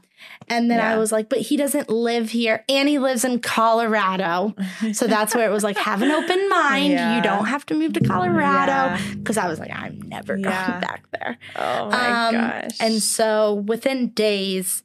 [0.49, 4.55] And then I was like, but he doesn't live here and he lives in Colorado.
[4.93, 6.93] So that's where it was like, have an open mind.
[6.93, 7.17] Yeah.
[7.17, 8.73] You don't have to move to Colorado.
[8.95, 9.01] Yeah.
[9.17, 10.79] Because I was like, I'm never going Yeah.
[10.81, 11.39] back there.
[11.57, 12.77] Oh my Um, gosh.
[12.81, 14.83] And so within days,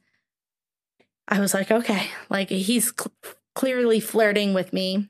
[1.27, 3.13] I was like, okay, like he's cl-
[3.55, 5.09] clearly flirting with me.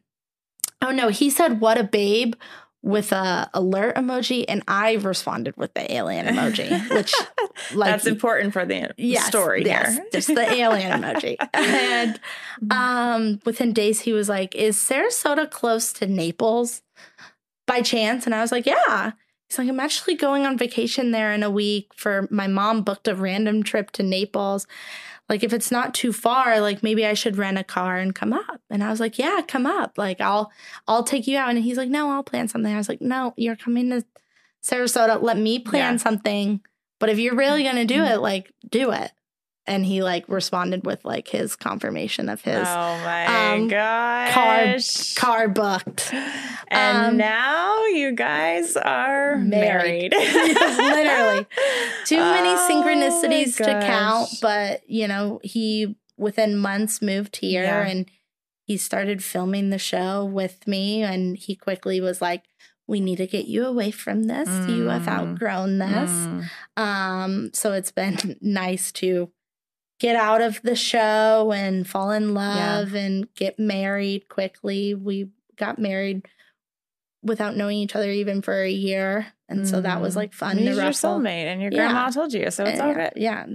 [0.81, 2.35] Oh no, he said, what a babe
[2.83, 4.45] with a alert emoji.
[4.47, 7.13] And I responded with the alien emoji, which
[7.73, 10.05] like that's important for the yes, story yes, here.
[10.11, 11.35] just the alien emoji.
[11.53, 12.19] And
[12.71, 16.81] um, within days, he was like, "Is Sarasota close to Naples
[17.65, 19.11] by chance?" And I was like, "Yeah."
[19.49, 23.07] He's like, "I'm actually going on vacation there in a week for my mom booked
[23.07, 24.67] a random trip to Naples."
[25.29, 28.31] Like if it's not too far, like maybe I should rent a car and come
[28.33, 28.61] up.
[28.69, 29.97] And I was like, "Yeah, come up.
[29.97, 30.51] Like I'll
[30.87, 33.33] I'll take you out." And he's like, "No, I'll plan something." I was like, "No,
[33.35, 34.05] you're coming to
[34.63, 35.21] Sarasota.
[35.21, 35.97] Let me plan Yeah.
[35.97, 36.61] something.
[36.99, 38.11] But if you're really going to do Mhm.
[38.15, 39.11] it, like do it."
[39.67, 45.13] And he like responded with like his confirmation of his oh my um, gosh.
[45.15, 46.13] car car booked.
[46.69, 50.11] And Um, now you guys are Married.
[50.11, 50.13] married.
[50.77, 51.45] Literally.
[52.05, 57.85] Too many Oh synchronicities to count, but you know, he within months moved here Yeah.
[57.85, 58.05] and
[58.63, 62.43] he started filming the show with me and he quickly was like
[62.89, 64.47] we need to get you away from this.
[64.69, 65.09] You have Mm.
[65.09, 66.09] outgrown this.
[66.09, 66.43] Mm.
[66.77, 69.29] Um, so it's been nice to
[69.99, 74.93] get out of the show and fall in love and get married quickly.
[74.93, 76.27] We got married
[77.23, 79.27] without knowing each other even for a year.
[79.49, 80.17] And so that was Mm.
[80.17, 81.77] like fun He's to your soulmate, and your Yeah.
[81.91, 83.13] grandma told you, so it's all yeah, good.
[83.21, 83.45] yeah.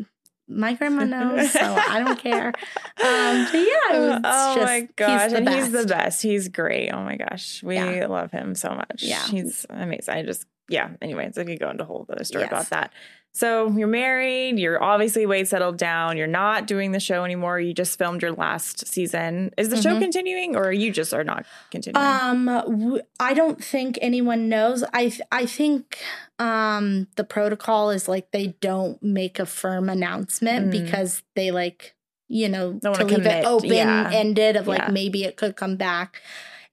[0.48, 2.48] My grandma knows, so I don't care.
[2.48, 2.54] Um,
[2.96, 5.58] but yeah, it was oh just, my gosh, he's the and best.
[5.58, 6.22] he's the best.
[6.22, 6.90] He's great.
[6.90, 8.06] Oh my gosh, we Yeah.
[8.08, 9.02] love him so much.
[9.02, 9.24] Yeah.
[9.28, 10.14] he's amazing.
[10.14, 10.90] I just yeah.
[11.00, 12.50] Anyways, I could go into a whole other story Yes.
[12.50, 12.92] about that.
[13.34, 14.58] So you're married.
[14.58, 16.18] You're obviously way settled down.
[16.18, 17.58] You're not doing the show anymore.
[17.58, 19.52] You just filmed your last season.
[19.56, 20.00] Is the show Mhm.
[20.00, 22.06] continuing, or you just are not continuing?
[22.06, 24.84] Um, w- I don't think anyone knows.
[24.92, 25.98] I th- I think
[26.38, 30.70] um the protocol is like they don't make a firm announcement Mm.
[30.82, 31.94] because they like
[32.28, 34.10] you know to leave commit, it open yeah.
[34.12, 34.90] ended of like Yeah.
[34.90, 36.20] maybe it could come back.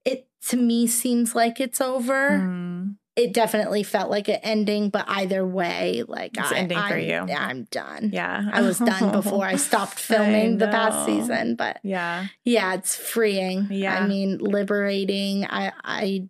[0.03, 2.31] It to me seems like it's over.
[2.31, 2.95] Mm.
[3.19, 6.99] It definitely felt like an ending, but either way, like It's I, ending for I'm,
[7.01, 7.35] you.
[7.35, 8.11] I'm done.
[8.13, 12.95] Yeah, I was done before I stopped filming the past season, but Yeah, yeah, it's
[12.95, 13.67] freeing.
[13.71, 13.99] Yeah.
[14.01, 15.45] I mean, liberating.
[15.45, 16.29] I I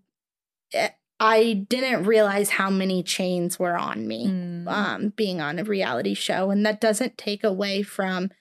[0.73, 4.67] eh, I didn't realize how many chains were on me Mm.
[4.67, 8.31] um being on a reality show and that doesn't take away from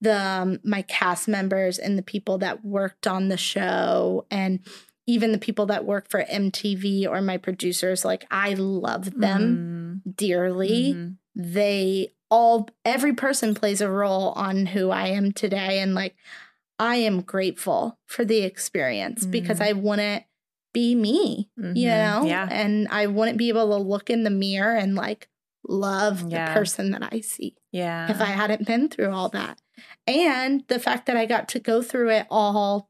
[0.00, 4.60] the um, my cast members and the people that worked on the show and
[5.06, 10.16] even the people that work for MTV or my producers like I love them Mm.
[10.16, 11.16] dearly Mhm.
[11.34, 16.14] they all every person plays a role on who I am today and like
[16.78, 19.66] I am grateful for the experience because Mhm.
[19.66, 20.24] I wouldn't
[20.72, 21.74] be me, you Mhm.
[22.22, 22.24] know?
[22.26, 22.48] Yeah.
[22.50, 25.28] And I wouldn't be able to look in the mirror and like
[25.68, 26.46] love Yeah.
[26.48, 28.10] the person that I see Yeah.
[28.10, 29.60] if I hadn't been through all that.
[30.06, 32.88] And the fact that I got to go through it all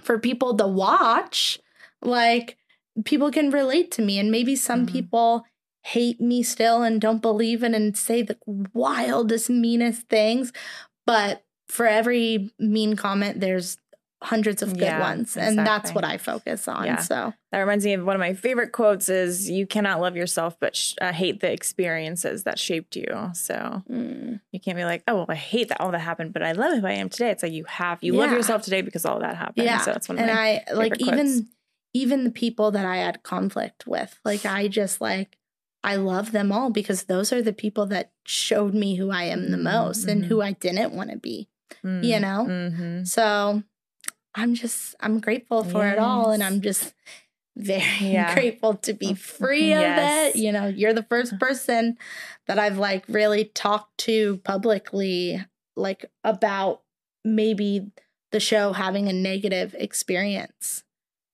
[0.00, 1.58] for people to watch,
[2.02, 2.56] like
[3.04, 4.18] people can relate to me.
[4.18, 4.92] And maybe some Mhm.
[4.92, 5.44] people
[5.84, 8.38] hate me still and don't believe it and say the
[8.74, 10.52] wildest, meanest things.
[11.06, 13.78] But for every mean comment, there's
[14.22, 15.36] hundreds of good Yeah, ones.
[15.36, 16.84] And that's what I focus on.
[16.86, 16.96] Yeah.
[16.96, 20.56] So, That reminds me of one of my favorite quotes is you cannot love yourself
[20.60, 23.30] but sh- uh, hate the experiences that shaped you.
[23.34, 26.42] So mm, you can't be like, "Oh, well, I hate that all that happened, but
[26.42, 29.04] I love who I am today." It's like you have you love yourself today because
[29.04, 29.64] all that happened.
[29.66, 29.78] yeah.
[29.78, 31.48] So that's one of and my I like favorite even quotes.
[31.94, 35.36] even the people that I had conflict with, like I just like
[35.84, 39.50] I love them all because those are the people that showed me who I am
[39.50, 40.28] the Mhm, most and mhm.
[40.28, 41.48] who I didn't want to be.
[41.84, 42.46] Mm, you know?
[42.48, 43.06] mhm.
[43.06, 43.62] So
[44.34, 46.94] I'm just I'm grateful for it all and I'm just
[47.56, 48.32] very Yeah.
[48.34, 50.30] grateful to be free Yes.
[50.32, 50.42] of it.
[50.42, 51.96] You know, you're the first person
[52.46, 55.44] that I've like really talked to publicly
[55.76, 56.82] like about
[57.24, 57.90] maybe
[58.30, 60.82] the show having a negative experience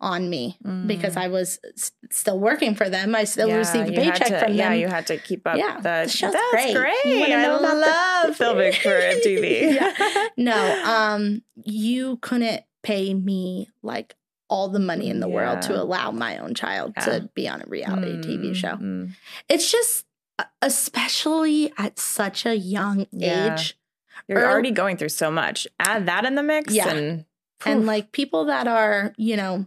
[0.00, 1.22] on me because Mm.
[1.22, 3.16] I was s- still working for them.
[3.16, 4.78] I still Yeah, received a paycheck to- from yeah, them.
[4.78, 5.56] you had to keep up.
[5.56, 6.74] Yeah, the, the show's that's great.
[6.76, 7.04] great.
[7.04, 9.72] You know I about the- love filming for MTV.
[9.74, 10.28] Yeah.
[10.36, 14.14] no, um, you couldn't pay me like
[14.48, 17.04] all the money in the world to allow my own child Yeah.
[17.04, 18.76] to be on a reality TV Mm, show.
[18.76, 19.10] mm.
[19.48, 20.06] It's just,
[20.38, 23.54] uh, especially at such a young Yeah.
[23.54, 23.78] age,
[24.26, 25.66] You're Earl- already going through so much.
[25.78, 26.88] Add that in the mix, Yeah.
[26.88, 27.24] and
[27.66, 29.66] and like people that are, you know,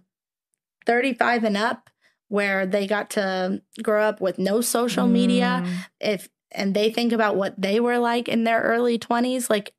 [0.85, 1.89] 35 and up,
[2.29, 5.75] where they got to grow up with no social media, Mm.
[5.99, 9.73] if and they think about what they were like in their early 20s like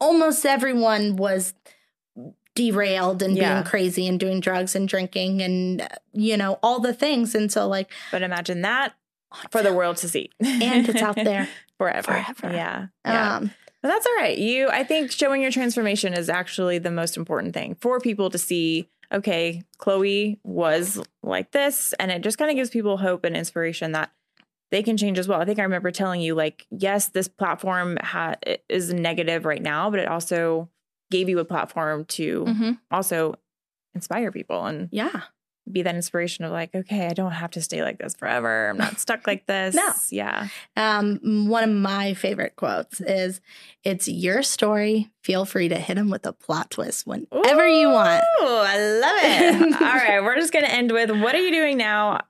[0.00, 1.52] almost everyone was
[2.58, 3.54] derailed and Yeah.
[3.54, 7.68] being crazy and doing drugs and drinking and you know all the things and so
[7.68, 8.94] like But imagine that
[9.50, 11.48] for the world to see, and it's out there
[11.78, 12.02] forever.
[12.12, 12.54] Forever.
[12.54, 13.36] Yeah, yeah.
[13.36, 13.50] um
[13.82, 14.36] But that's all right.
[14.36, 18.38] You, I think, showing your transformation is actually the most important thing for people to
[18.38, 18.88] see.
[19.12, 23.92] Okay, Chloe was like this, and it just kind of gives people hope and inspiration
[23.92, 24.10] that
[24.70, 25.40] they can change as well.
[25.40, 28.34] I think I remember telling you, like, yes, this platform ha-
[28.68, 30.68] is negative right now, but it also
[31.10, 32.78] gave you a platform to mhm.
[32.90, 33.34] also
[33.94, 35.22] inspire people and yeah
[35.70, 38.70] be that inspiration of like, okay, I don't have to stay like this forever.
[38.70, 39.74] I'm not stuck like this.
[39.74, 39.92] No.
[40.10, 40.48] Yeah.
[40.76, 43.40] um one of my favorite quotes is
[43.84, 48.24] it's your story feel free to hit them with a plot twist whenever you want
[48.40, 49.72] Ooh, I love it.
[49.82, 52.20] All right, we're just going to end with what are you doing now?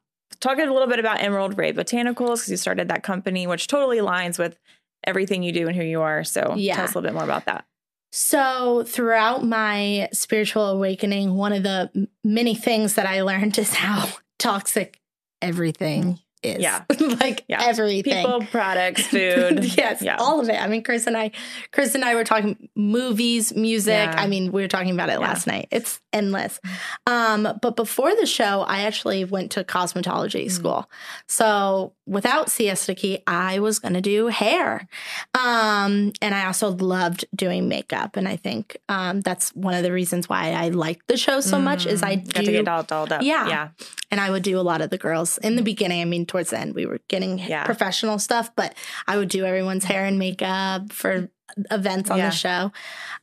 [0.41, 3.99] Talking a little bit about Emerald Ray Botanicals because you started that company, which totally
[3.99, 4.59] aligns with
[5.05, 6.25] everything you do and who you are.
[6.25, 6.75] So Yeah.
[6.75, 7.67] tell us a little bit more about that.
[8.11, 14.09] So, throughout my spiritual awakening, one of the many things that I learned is how
[14.39, 15.01] toxic
[15.43, 16.61] everything is.
[16.63, 16.85] Yeah.
[17.21, 17.63] like Yeah.
[17.65, 18.25] everything.
[18.25, 19.65] People, products, food.
[19.77, 20.17] yes, Yeah.
[20.19, 20.61] all of it.
[20.61, 21.31] I mean, Chris and I,
[21.73, 23.93] Chris and I were talking movies, music.
[24.11, 24.15] Yeah.
[24.17, 25.69] I mean, we were talking about it last night.
[25.71, 26.61] It's endless.
[27.07, 30.51] Um, but before the show, I actually went to cosmetology Mm.
[30.51, 30.91] school.
[31.27, 34.89] So without Siesta Key, I was going to do hair.
[35.35, 38.17] Um, and I also loved doing makeup.
[38.17, 41.59] And I think um, that's one of the reasons why I like the show so
[41.59, 43.23] much is I Mm, got to get all dolled up.
[43.23, 43.47] Yeah.
[43.49, 43.69] Yeah.
[44.11, 46.01] And I would do a lot of the girls in the beginning.
[46.01, 47.65] I mean, towards the end, we were getting Yeah.
[47.65, 48.75] professional stuff, but
[49.07, 51.29] I would do everyone's hair and makeup for
[51.71, 52.29] events on Yeah.
[52.31, 52.73] the show.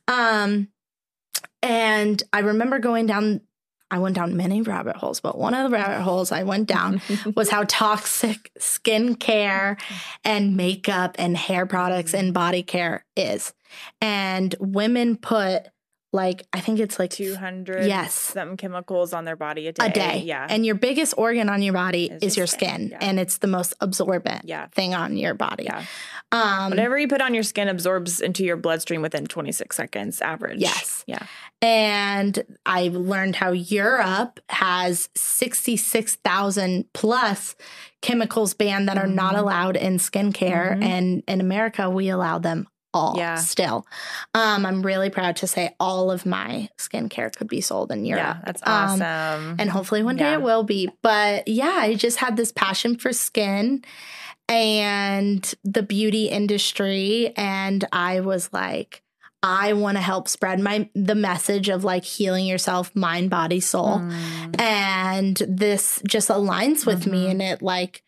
[0.08, 0.68] Um,
[1.62, 3.40] and I remember going down,
[3.90, 7.00] I went down many rabbit holes, but one of the rabbit holes I went down
[7.36, 9.80] was how toxic skincare
[10.24, 13.52] and makeup and hair products and body care is.
[14.00, 15.68] And women put
[16.16, 18.12] like, I think it's like 200 Yes.
[18.14, 19.86] some chemicals on their body a day.
[19.86, 20.22] a day.
[20.24, 20.46] Yeah.
[20.50, 22.88] And your biggest organ on your body Is is, your skin, skin.
[22.90, 22.98] yeah.
[23.00, 24.66] And it's the most absorbent yeah.
[24.74, 25.64] thing on your body.
[25.64, 25.84] Yeah.
[26.32, 30.58] Um, Whatever you put on your skin absorbs into your bloodstream within 26 seconds average.
[30.60, 31.04] Yes.
[31.06, 31.24] Yeah.
[31.62, 37.54] And I learned how Europe has 66,000 plus
[38.02, 39.38] chemicals banned that are not Mhm.
[39.38, 40.76] allowed in skincare.
[40.76, 40.82] Mhm.
[40.84, 42.66] And in America, we allow them
[42.96, 43.36] all Yeah.
[43.36, 43.86] still.
[44.34, 48.36] Um, I'm really proud to say all of my skincare could be sold in Europe.
[48.36, 48.42] Yeah.
[48.46, 48.72] That's Um,
[49.02, 49.56] awesome.
[49.58, 50.38] and hopefully one day Yeah.
[50.38, 50.90] it will be.
[51.02, 53.84] But yeah, I just had this passion for skin
[54.48, 57.32] and the beauty industry.
[57.36, 59.02] And I was like,
[59.42, 63.98] I want to help spread my the message of like healing yourself, mind, body, soul.
[63.98, 64.60] Mm.
[64.60, 67.26] And this just aligns with me.
[67.26, 67.30] Mhm.
[67.30, 68.02] And it like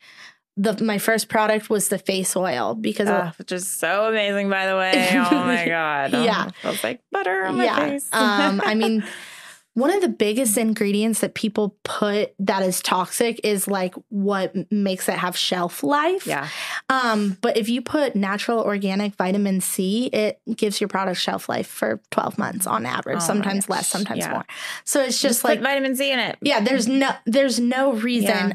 [0.59, 4.67] the my first product was the face oil because Ah, which is so amazing, by
[4.67, 5.09] the way.
[5.15, 6.13] Oh my God.
[6.15, 6.49] Oh, Yeah.
[6.49, 7.77] it feels like butter on my yeah.
[7.77, 8.09] face.
[8.13, 9.05] um, I mean,
[9.75, 15.09] one of the biggest ingredients that people put that is toxic is like what makes
[15.09, 16.27] it have shelf life.
[16.27, 16.49] yeah.
[16.91, 21.69] Um, but if you put natural organic vitamin C, it gives your product shelf life
[21.69, 24.33] for 12 months on average, Oh sometimes less, sometimes Yeah.
[24.33, 24.47] more.
[24.85, 26.37] So it's Just, just, like vitamin C in it.
[26.43, 28.29] yeah, there's no there's no reason.
[28.49, 28.53] Yeah.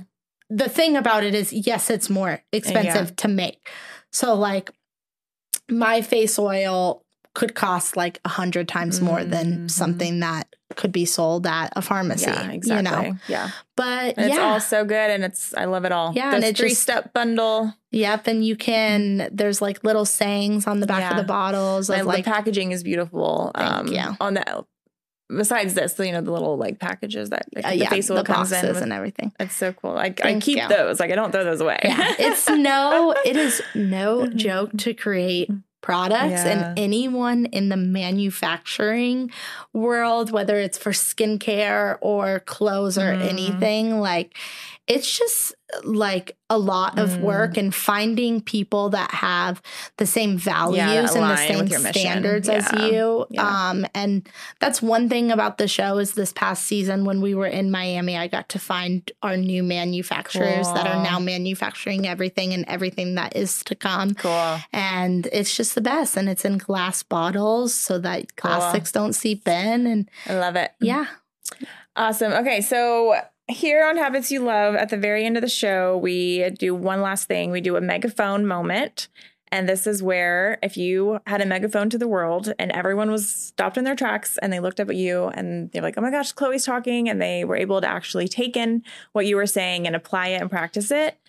[0.50, 3.70] The thing about it is yes, it's more expensive to make.
[4.12, 4.72] So like
[5.70, 9.72] my face oil could cost like a hundred times more than Mhm.
[9.72, 12.26] something that could be sold at a pharmacy.
[12.30, 12.91] Yeah, exactly.
[13.06, 13.18] You know?
[13.28, 13.50] Yeah.
[13.76, 14.34] But And yeah.
[14.36, 16.14] It's all so good and it's I love it all.
[16.16, 17.74] Yeah, The three just- step bundle.
[17.91, 18.28] Yep.
[18.28, 22.08] And you can there's like little sayings on the back of the bottles of And
[22.08, 23.52] like the packaging is beautiful.
[23.56, 24.18] Thank you.
[24.20, 24.66] on the
[25.30, 28.17] besides this, you know, the little like packages that like, uh, the yeah, face oil
[28.17, 29.32] the comes in with- and everything.
[29.39, 29.91] It's so cool.
[29.97, 30.67] I, I keep you.
[30.67, 30.99] those.
[30.99, 31.80] Like I don't throw those away.
[31.84, 32.13] Yeah.
[32.19, 35.49] It's no it is no joke to create
[35.82, 36.47] products Yeah.
[36.69, 39.32] and anyone in the manufacturing
[39.74, 43.30] world whether it's for skincare or clothes or Mhm.
[43.30, 44.38] anything like
[44.88, 45.53] it's just
[45.84, 47.19] like a lot of Mm.
[47.21, 49.61] work and finding people that have
[49.97, 50.78] the same values
[51.13, 52.01] that and the same with your mission.
[52.01, 53.69] standards as you Yeah.
[53.69, 54.28] um and
[54.59, 58.17] that's one thing about the show is this past season when we were in Miami
[58.17, 63.36] I got to find our new manufacturers that are now manufacturing everything and everything that
[63.36, 64.59] is to come Cool.
[64.71, 68.51] and it's just the best and it's in glass bottles so that Cool.
[68.51, 70.71] plastics don't seep in and I love it.
[70.80, 71.05] yeah
[71.95, 72.34] Awesome.
[72.34, 73.15] Okay, so
[73.48, 77.02] here on Habits You Love, at the very end of the show, we do one
[77.02, 77.52] last thing.
[77.52, 79.10] We do a megaphone moment.
[79.52, 83.30] And this is where, if you had a megaphone to the world and everyone was
[83.30, 86.10] stopped in their tracks and they looked up at you and they're like, oh my
[86.10, 88.82] gosh, Chloe's talking, and they were able to actually take in
[89.12, 91.20] what you were saying and apply it and practice it,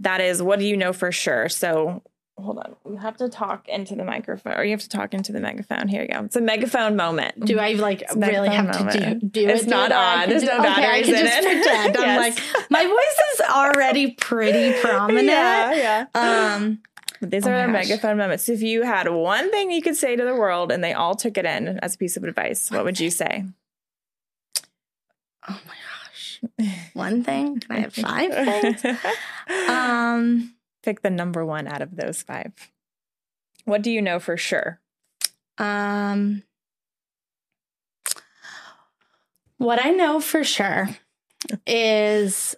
[0.00, 1.48] that is what do you know for sure?
[1.48, 2.02] So
[2.40, 2.76] hold on.
[2.88, 5.88] You have to talk into the microphone or you have to talk into the megaphone.
[5.88, 6.24] Here you go.
[6.24, 7.44] It's a megaphone moment.
[7.44, 9.32] do I like It's really have to do, moment.
[9.32, 9.94] do It's it not do?
[9.96, 10.28] I on.
[10.28, 11.44] There's do- no okay, batteries in just it.
[11.62, 12.38] pretend I'm like
[12.70, 16.54] my voice is already pretty prominent Yeah, yeah.
[16.54, 16.80] um
[17.20, 18.44] But these Oh are our megaphone moments.
[18.44, 21.14] So if you had one thing you could say to the world and they all
[21.16, 23.44] took it in as a piece of advice, what would you say?
[25.48, 26.40] oh my gosh
[26.92, 28.84] one thing can I have five things
[29.68, 32.52] um Pick the number one out of those five.
[33.64, 34.80] What do you know for sure?
[35.58, 36.42] Um,
[39.58, 40.88] what I know for sure
[41.66, 42.54] is,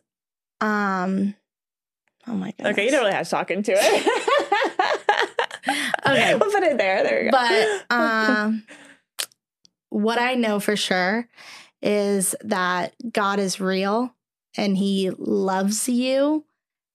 [0.60, 1.34] um,
[2.26, 2.72] oh my god.
[2.72, 4.86] Okay, you don't really have to talk into it.
[6.06, 6.34] Okay.
[6.34, 7.02] we'll put it there.
[7.04, 7.38] There we go.
[7.88, 8.64] But um,
[9.90, 11.28] what I know for sure
[11.82, 14.14] is that God is real
[14.56, 16.44] and He loves you.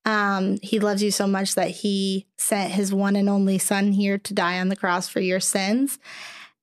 [0.05, 4.17] Um, he loves you so much that He sent His one and only Son here
[4.19, 5.99] to die on the cross for your sins.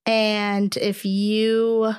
[0.07, 1.93] And if you,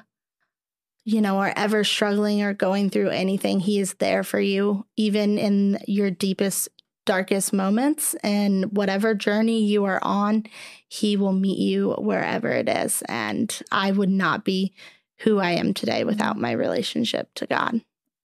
[1.04, 5.38] you know, are ever struggling or going through anything, He is there for you, even
[5.38, 6.70] in your deepest,
[7.06, 8.16] darkest moments.
[8.24, 10.46] And whatever journey you are on,
[10.88, 13.04] He will meet you wherever it is.
[13.10, 14.74] And I would not be
[15.20, 17.82] who I am today without my relationship to God.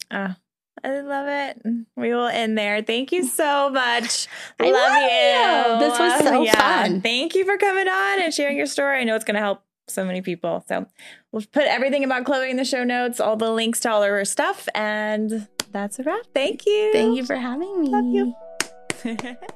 [0.09, 0.33] Uh,
[0.83, 1.61] I love it.
[1.95, 2.81] We will end there.
[2.81, 4.27] Thank you so much.
[4.59, 5.87] I love you.
[5.87, 7.01] This was so fun.
[7.01, 8.99] Thank you for coming on and sharing your story.
[8.99, 10.63] I know it's going to help so many people.
[10.67, 10.85] So
[11.31, 14.09] we'll put everything about Chloe in the show notes, all the links to all of
[14.09, 16.25] her stuff, and That's a wrap.
[16.33, 16.91] Thank you.
[16.93, 17.89] Thank you for having me.
[17.89, 19.35] Love you.